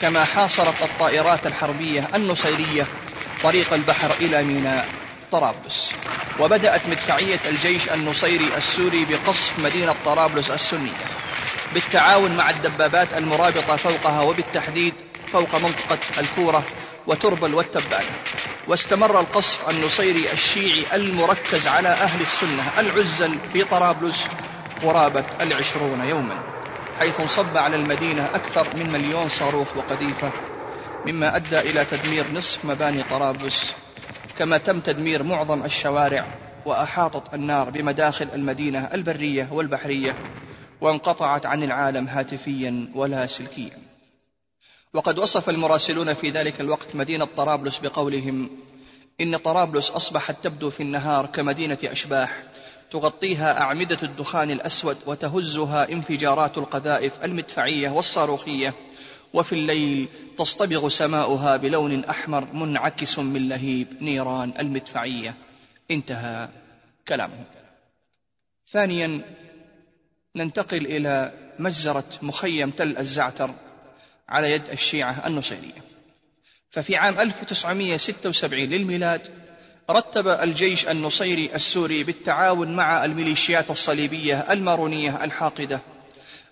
[0.00, 2.86] كما حاصرت الطائرات الحربية النصيرية
[3.42, 4.88] طريق البحر إلى ميناء
[5.32, 5.92] طرابلس.
[6.40, 11.06] وبدأت مدفعية الجيش النصيري السوري بقصف مدينة طرابلس السنية.
[11.74, 14.94] بالتعاون مع الدبابات المرابطة فوقها وبالتحديد
[15.32, 16.64] فوق منطقة الكورة
[17.06, 18.14] وتربل والتبانة
[18.68, 24.28] واستمر القصف النصيري الشيعي المركز على أهل السنة العزل في طرابلس
[24.82, 26.38] قرابة العشرون يوما
[26.98, 30.32] حيث انصب على المدينة أكثر من مليون صاروخ وقذيفة
[31.06, 33.74] مما أدى إلى تدمير نصف مباني طرابلس
[34.38, 36.26] كما تم تدمير معظم الشوارع
[36.66, 40.16] وأحاطت النار بمداخل المدينة البرية والبحرية
[40.80, 43.89] وانقطعت عن العالم هاتفيا ولا سلكيا.
[44.94, 48.50] وقد وصف المراسلون في ذلك الوقت مدينة طرابلس بقولهم
[49.20, 52.42] إن طرابلس أصبحت تبدو في النهار كمدينة أشباح
[52.90, 58.74] تغطيها أعمدة الدخان الأسود وتهزها انفجارات القذائف المدفعية والصاروخية
[59.34, 65.34] وفي الليل تصطبغ سماؤها بلون أحمر منعكس من لهيب نيران المدفعية.
[65.90, 66.48] انتهى
[67.08, 67.44] كلامه
[68.68, 69.22] ثانيا
[70.36, 73.50] ننتقل إلى مجزرة مخيم تل الزعتر
[74.30, 75.90] على يد الشيعة النصيرية.
[76.70, 79.28] ففي عام 1976 للميلاد
[79.90, 85.80] رتب الجيش النصيري السوري بالتعاون مع الميليشيات الصليبية المارونية الحاقدة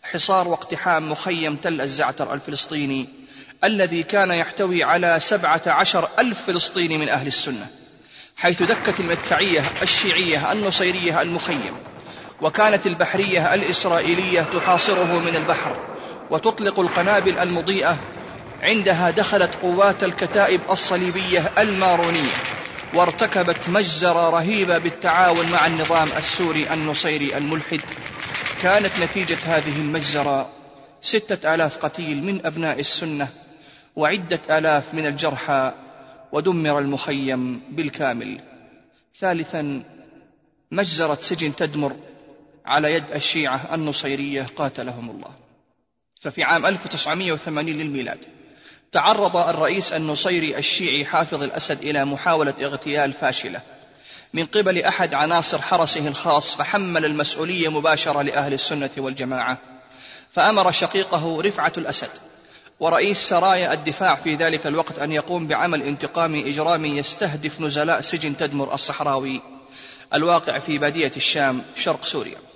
[0.02, 3.08] حصار واقتحام مخيم تل الزعتر الفلسطيني
[3.64, 7.66] الذي كان يحتوي على سبعة عشر ألف فلسطيني من أهل السنة
[8.36, 11.76] حيث دكت المدفعية الشيعية النصيرية المخيم
[12.42, 15.97] وكانت البحرية الإسرائيلية تحاصره من البحر
[16.30, 17.98] وتطلق القنابل المضيئة
[18.62, 22.58] عندها دخلت قوات الكتائب الصليبية المارونية
[22.94, 27.80] وارتكبت مجزرة رهيبة بالتعاون مع النظام السوري النصيري الملحد.
[28.62, 30.48] كانت نتيجة هذه المجزرة
[31.00, 33.28] ستة آلاف قتيل من أبناء السنة
[33.96, 35.72] وعدة آلاف من الجرحى
[36.32, 38.40] ودمر المخيم بالكامل.
[39.18, 39.82] ثالثا
[40.72, 41.96] مجزرة سجن تدمر
[42.66, 45.47] على يد الشيعة النصيرية قاتلهم الله.
[46.20, 48.24] ففي عام 1980 للميلاد
[48.92, 53.60] تعرض الرئيس النصيري الشيعي حافظ الأسد إلى محاولة اغتيال فاشلة.
[54.34, 59.58] من قبل أحد عناصر حرسه الخاص فحمل المسؤولية مباشرة لأهل السنة والجماعة.
[60.32, 62.10] فأمر شقيقه رفعة الأسد.
[62.80, 68.74] ورئيس سرايا الدفاع في ذلك الوقت أن يقوم بعمل انتقامي إجرامي يستهدف نزلاء سجن تدمر
[68.74, 69.40] الصحراوي
[70.14, 72.47] الواقع في بادية الشام شرق سوريا.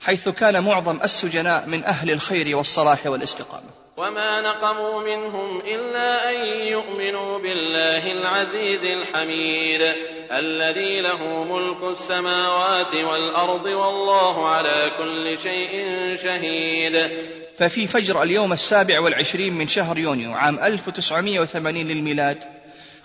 [0.00, 3.70] حيث كان معظم السجناء من أهل الخير والصلاح والاستقامة.
[3.96, 9.94] وما نقموا منهم إلا أن يؤمنوا بالله العزيز الحميد
[10.32, 15.86] الذي له ملك السماوات والأرض والله على كل شيء
[16.16, 17.10] شهيد.
[17.58, 22.44] ففي فجر اليوم السابع والعشرين من شهر يونيو عام 1980 للميلاد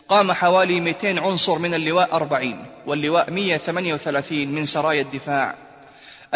[0.10, 5.65] قام حوالي 200 عنصر من اللواء 40 واللواء 138 من سرايا الدفاع.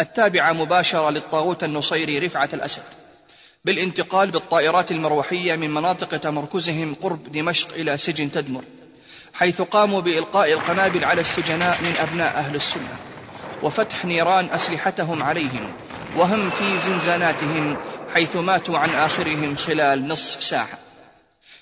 [0.00, 2.82] التابعة مباشرة للطاغوت النصيري رفعة الأسد
[3.64, 8.64] بالانتقال بالطائرات المروحية من مناطق تمركزهم قرب دمشق إلى سجن تدمر
[9.34, 12.96] حيث قاموا بإلقاء القنابل على السجناء من أبناء أهل السنة
[13.62, 15.72] وفتح نيران أسلحتهم عليهم
[16.16, 17.76] وهم في زنزاناتهم
[18.14, 20.78] حيث ماتوا عن آخرهم خلال نصف ساعة.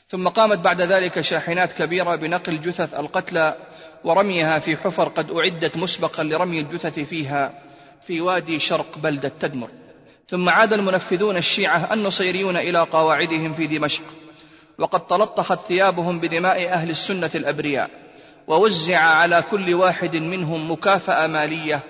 [0.09, 3.57] ثم قامت بعد ذلك شاحنات كبيرة بنقل جثث القتلى
[4.05, 7.68] ورميها في حفر قد أعدت مسبقا لرمي الجثث فيها
[8.07, 9.71] في وادي شرق بلدة تدمر.
[10.29, 14.03] ثم عاد المنفذون الشيعة النصيريون إلى قواعدهم في دمشق.
[14.79, 17.91] وقد تلطخت ثيابهم بدماء أهل السنة الأبرياء.
[18.47, 21.81] ووزع على كل واحد منهم مكافأة مالية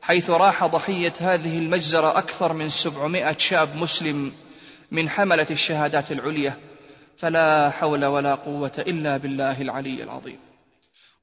[0.00, 4.32] حيث راح ضحية هذه المجزرة أكثر من سبعمائة شاب مسلم
[4.90, 6.56] من حملة الشهادات العليا.
[7.16, 10.38] فلا حول ولا قوة إلا بالله العلي العظيم.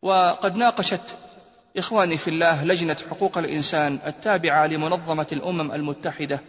[0.01, 1.16] وقد ناقشت
[1.78, 6.41] إخواني في الله لجنة حقوق الإنسان التابعة لمنظمة الأمم المتحدة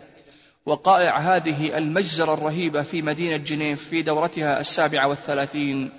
[0.66, 5.91] وقائع هذه المجزرة الرهيبة في مدينة جنيف في دورتها السابعة والثلاثين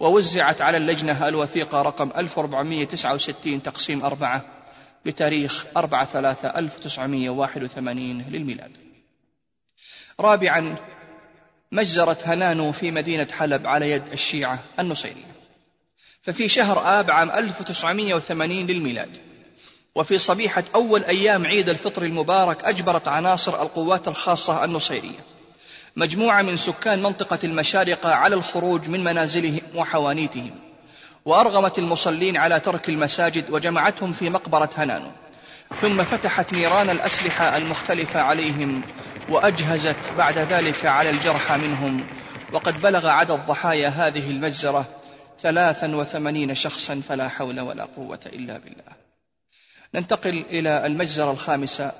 [0.00, 4.44] ووزعت على اللجنة الوثيقة رقم 1469 تقسيم أربعة
[5.06, 8.70] بتاريخ 4 3 1981 للميلاد.
[10.20, 10.76] رابعا
[11.72, 15.33] مجزرة هنانو في مدينة حلب على يد الشيعة النصيرية.
[16.26, 19.16] ففي شهر آب عام 1980 للميلاد.
[19.94, 25.18] وفي صبيحة أول أيام عيد الفطر المبارك أجبرت عناصر القوات الخاصة النصيرية.
[25.96, 30.50] مجموعة من سكان منطقة المشارقة على الخروج من منازلهم وحوانيتهم.
[31.24, 35.10] وأرغمت المصلين على ترك المساجد وجمعتهم في مقبرة هنانو.
[35.80, 38.82] ثم فتحت نيران الأسلحة المختلفة عليهم
[39.28, 42.06] وأجهزت بعد ذلك على الجرحى منهم.
[42.52, 45.03] وقد بلغ عدد ضحايا هذه المجزرة
[45.40, 48.92] ثلاثا وثمانين شخصا فلا حول ولا قوة إلا بالله.
[49.94, 51.92] ننتقل إلى المجزرة الخامسة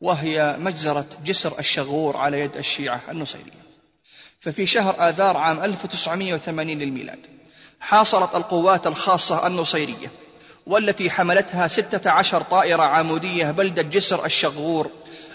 [0.00, 3.60] وهي مجزرة جسر الشغور على يد الشيعة النصيرية.
[4.40, 7.18] ففي شهر آذار عام 1980 للميلاد
[7.80, 10.10] حاصرت القوات الخاصة النصيرية
[10.66, 14.90] والتي حملتها ستة عشر طائرة عمودية بلدة جسر الشغور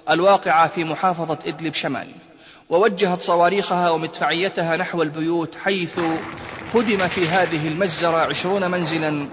[0.09, 2.11] الواقعة في محافظة إدلب شمال
[2.69, 5.99] ووجهت صواريخها ومدفعيتها نحو البيوت حيث
[6.75, 9.29] هدم في هذه المجزرة عشرون منزلا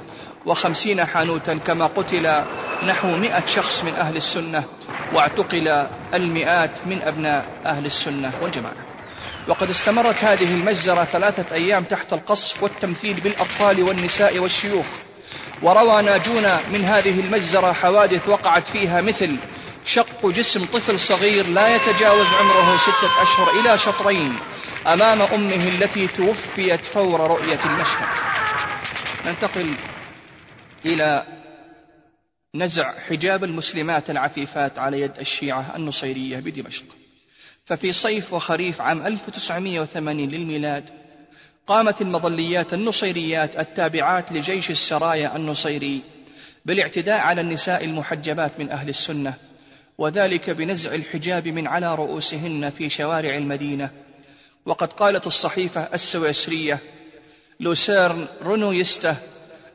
[0.47, 2.45] وخمسين حانوتا كما قتل
[2.83, 4.65] نحو مئة شخص من أهل السنة
[5.13, 8.77] واعتقل المئات من أبناء أهل السنة والجماعة.
[9.49, 14.87] وقد استمرت هذه المجزرة ثلاثة أيام تحت القصف والتمثيل بالأطفال والنساء والشيوخ.
[15.63, 19.39] وروى ناجون من هذه المجزرة حوادث وقعت فيها مثل
[19.85, 24.39] شق جسم طفل صغير لا يتجاوز عمره ستة أشهر إلى شطرين
[24.87, 28.09] أمام أمه التي توفيت فور رؤية المشهد.
[29.27, 29.77] ننتقل
[30.87, 31.27] إلى
[32.55, 36.85] نزع حجاب المسلمات العفيفات على يد الشيعة النصيرية بدمشق.
[37.65, 40.91] ففي صيف وخريف عام 1980 للميلاد
[41.67, 46.03] قامت المظليات النصيريات التابعات لجيش السرايا النصيري
[46.65, 49.35] بالاعتداء على النساء المحجبات من أهل السنة
[50.03, 53.91] وذلك بنزع الحجاب من على رؤوسهن في شوارع المدينة.
[54.67, 56.79] وقد قالت الصحيفة السويسرية
[57.61, 59.17] لوسيرن رونويسته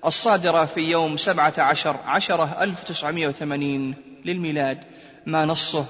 [0.06, 4.84] الصادرة في يوم 17 عشرة 1980 للميلاد.
[5.26, 5.86] ما نصه؟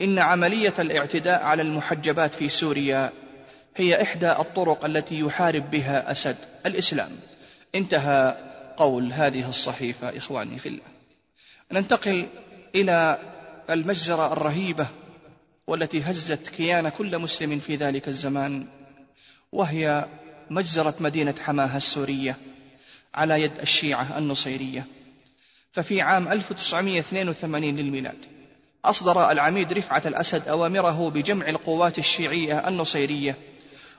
[0.00, 3.12] إن عملية الاعتداء على المحجبات في سوريا
[3.76, 6.36] هي إحدى الطرق التي يحارب بها أسد
[6.66, 7.10] الإسلام.
[7.74, 8.36] انتهى
[8.76, 10.86] قول هذه الصحيفة إخواني في الله.
[11.72, 12.26] ننتقل
[12.74, 13.18] إلى
[13.70, 14.88] المجزرة الرهيبة
[15.66, 18.66] والتي هزت كيان كل مسلم في ذلك الزمان
[19.52, 20.06] وهي
[20.50, 22.36] مجزرة مدينة حماها السورية
[23.14, 24.86] على يد الشيعة النصيرية.
[25.72, 28.26] ففي عام 1982 للميلاد
[28.84, 33.36] أصدر العميد رفعت الأسد أوامره بجمع القوات الشيعية النصيرية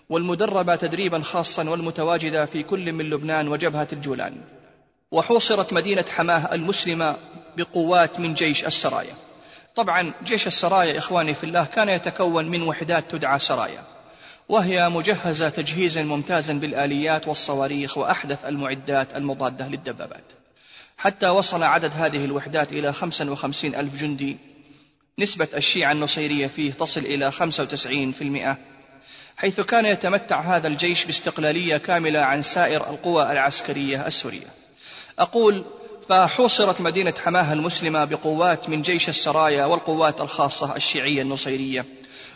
[0.09, 4.37] والمدربة تدريبا خاصا والمتواجدة في كل من لبنان وجبهة الجولان.
[5.11, 7.17] وحوصرت مدينة حماة المسلمة
[7.57, 9.26] بقوات من جيش السرايا.
[9.77, 13.83] طبعا جيش السرايا إخواني في الله كان يتكون من وحدات تدعى سرايا
[14.49, 20.33] وهي مجهزة تجهيزا ممتازا بالآليات والصواريخ وأحدث المعدات المضادة للدبابات.
[20.97, 24.37] حتى وصل عدد هذه الوحدات إلى 55 ألف جندي.
[25.19, 28.57] نسبة الشيعة النصيرية فيه تصل إلى 95%
[29.37, 34.47] حيث كان يتمتع هذا الجيش باستقلالية كاملة عن سائر القوى العسكرية السورية.
[35.19, 35.65] أقول
[36.09, 41.85] فحوصرت مدينة حماها المسلمة بقوات من جيش السرايا والقوات الخاصة الشيعية النصيرية.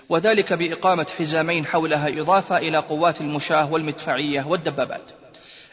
[0.09, 5.11] وذلك بإقامة حزامين حولها إضافة إلى قوات المشاة والمدفعية والدبابات.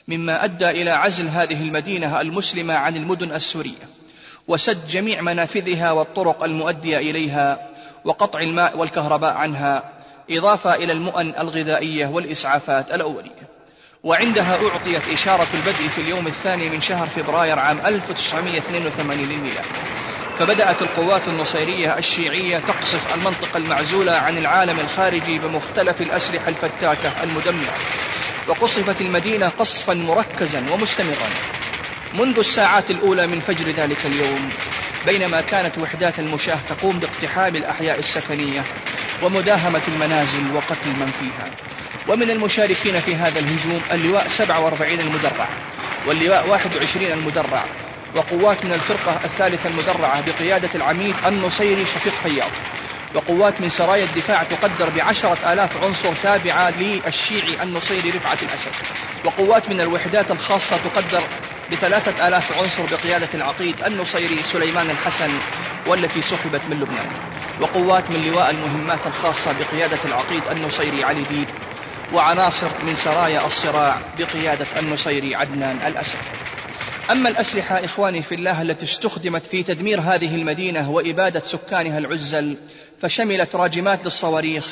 [0.08, 3.88] مما أدى إلى عزل هذه المدينة المسلمة عن المدن السورية.
[4.48, 7.68] وسد جميع منافذها والطرق المؤدية إليها
[8.04, 9.90] وقطع الماء والكهرباء عنها
[10.30, 13.57] إضافة إلى المؤن الغذائية والإسعافات الأولية.
[14.02, 19.64] وعندها أعطيت إشارة البدء في اليوم الثاني من شهر فبراير عام 1982 للميلاد.
[20.34, 27.80] فبدأت القوات النصيرية الشيعية تقصف المنطقة المعزولة عن العالم الخارجي بمختلف الأسلحة الفتاكة المدمرة.
[28.46, 31.30] وقصفت المدينة قصفا مركزا ومستمرا.
[32.14, 34.50] منذ الساعات الأولى من فجر ذلك اليوم
[35.06, 38.64] بينما كانت وحدات المشاة تقوم باقتحام الأحياء السكنية
[39.22, 41.50] ومداهمة المنازل وقتل من فيها.
[42.08, 45.48] ومن المشاركين في هذا الهجوم اللواء 47 المدرع
[46.06, 47.64] واللواء 21 المدرع
[48.14, 52.50] وقوات من الفرقة الثالثة المدرعة بقيادة العميد النصيري شفيق فياض
[53.14, 58.72] وقوات من سرايا الدفاع تقدر بعشرة آلاف عنصر تابعة للشيعي النصيري رفعة الأسد
[59.24, 61.22] وقوات من الوحدات الخاصة تقدر
[61.72, 65.30] بثلاثة آلاف عنصر بقيادة العقيد النصيري سليمان الحسن
[65.86, 67.06] والتي سحبت من لبنان
[67.60, 71.48] وقوات من لواء المهمات الخاصة بقيادة العقيد النصيري علي ديب
[72.12, 76.18] وعناصر من سرايا الصراع بقيادة النصيري عدنان الأسد.
[77.10, 82.56] أما الأسلحة إخواني في الله التي استخدمت في تدمير هذه المدينة وإبادة سكانها العزل
[83.00, 84.66] فشملت راجمات للصواريخ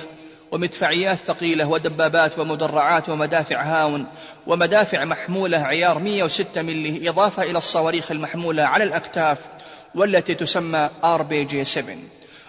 [0.53, 4.07] ومدفعيات ثقيلة ودبابات ومدرعات ومدافع هاون
[4.47, 9.39] ومدافع محمولة عيار 106 ملي إضافة إلى الصواريخ المحمولة على الأكتاف
[9.95, 11.97] والتي تسمى آر بي جي 7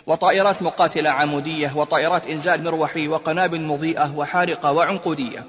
[0.07, 5.43] وطائرات مقاتلة عمودية وطائرات إنزال مروحي وقنابل مضيئة وحارقة وعنقودية.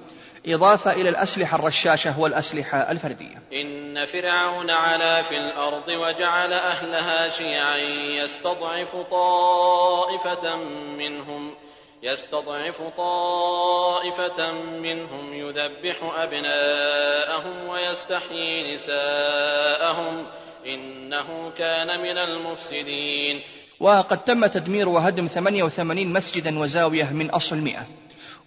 [0.46, 3.42] إضافة إلى الأسلحة الرشاشة والأسلحة الفردية.
[3.52, 7.76] إن فرعون علا في الأرض وجعل أهلها شيعا
[8.22, 10.56] يستضعف طائفة
[10.98, 11.54] منهم.
[12.02, 20.26] يستضعف طائفة منهم يذبح أبناءهم ويستحيي نساءهم
[20.66, 23.42] إنه كان من المفسدين.
[23.80, 27.86] وقد تم تدمير وهدم 88 مسجدا وزاوية من أصل 100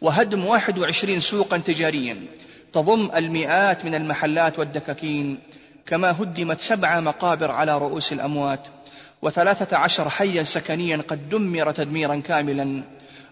[0.01, 2.17] وهدم 21 سوقا تجاريا
[2.73, 5.39] تضم المئات من المحلات والدكاكين
[5.85, 8.67] كما هدمت سبع مقابر على رؤوس الأموات
[9.21, 12.83] وثلاثة عشر حيا سكنيا قد دمر تدميرا كاملا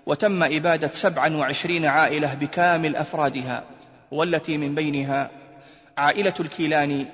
[0.09, 3.63] وتم إبادة سبعا وعشرين عائلة بكامل أفرادها
[4.11, 5.31] والتي من بينها
[5.97, 7.07] عائلة الكيلاني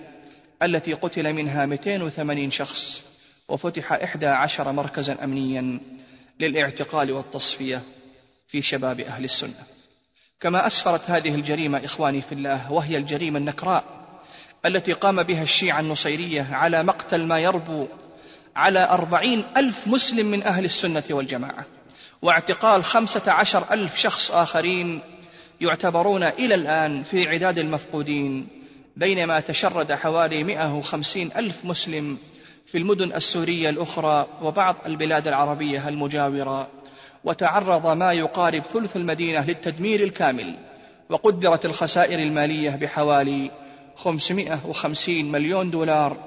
[0.64, 3.02] التي قتل منها 280 شخص
[3.48, 5.80] وفتح إحدى عشر مركزا أمنيا
[6.40, 7.82] للإعتقال والتصفية
[8.48, 9.64] في شباب أهل السنة.
[10.40, 13.84] كما أسفرت هذه الجريمة إخواني في الله وهي الجريمة النكراء
[14.66, 17.88] التي قام بها الشيعة النصيرية على مقتل ما يربو
[18.56, 21.75] على أربعين ألف مسلم من أهل السنة والجماعة.
[22.22, 25.02] واعتقال خمسة عشر ألف شخص آخرين
[25.62, 28.48] يعتبرون إلى الآن في عداد المفقودين
[28.96, 32.18] بينما تشرد حوالي مئة وخمسين ألف مسلم
[32.66, 36.68] في المدن السورية الأخرى وبعض البلاد العربية المجاورة.
[37.24, 40.56] وتعرض ما يقارب ثلث المدينة للتدمير الكامل
[41.10, 43.52] وقدرت الخسائر المالية بحوالي
[43.96, 46.18] 550 مليون دولار.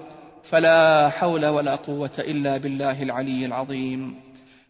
[0.45, 4.21] فلا حول ولا قوة إلا بالله العلي العظيم.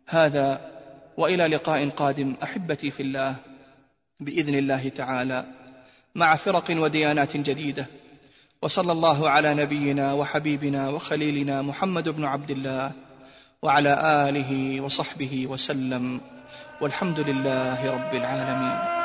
[0.06, 0.60] هذا
[1.18, 2.36] وإلى لقاء قادم.
[2.42, 3.36] أحبتي في الله
[4.20, 5.44] بإذن الله تعالى
[6.14, 7.86] مع فرق وديانات جديدة.
[8.62, 12.92] وصلى الله على نبينا وحبيبنا وخليلنا محمد بن عبد الله
[13.62, 16.20] وعلى آله وصحبه وسلم.
[16.80, 18.97] والحمد لله رب العالمين.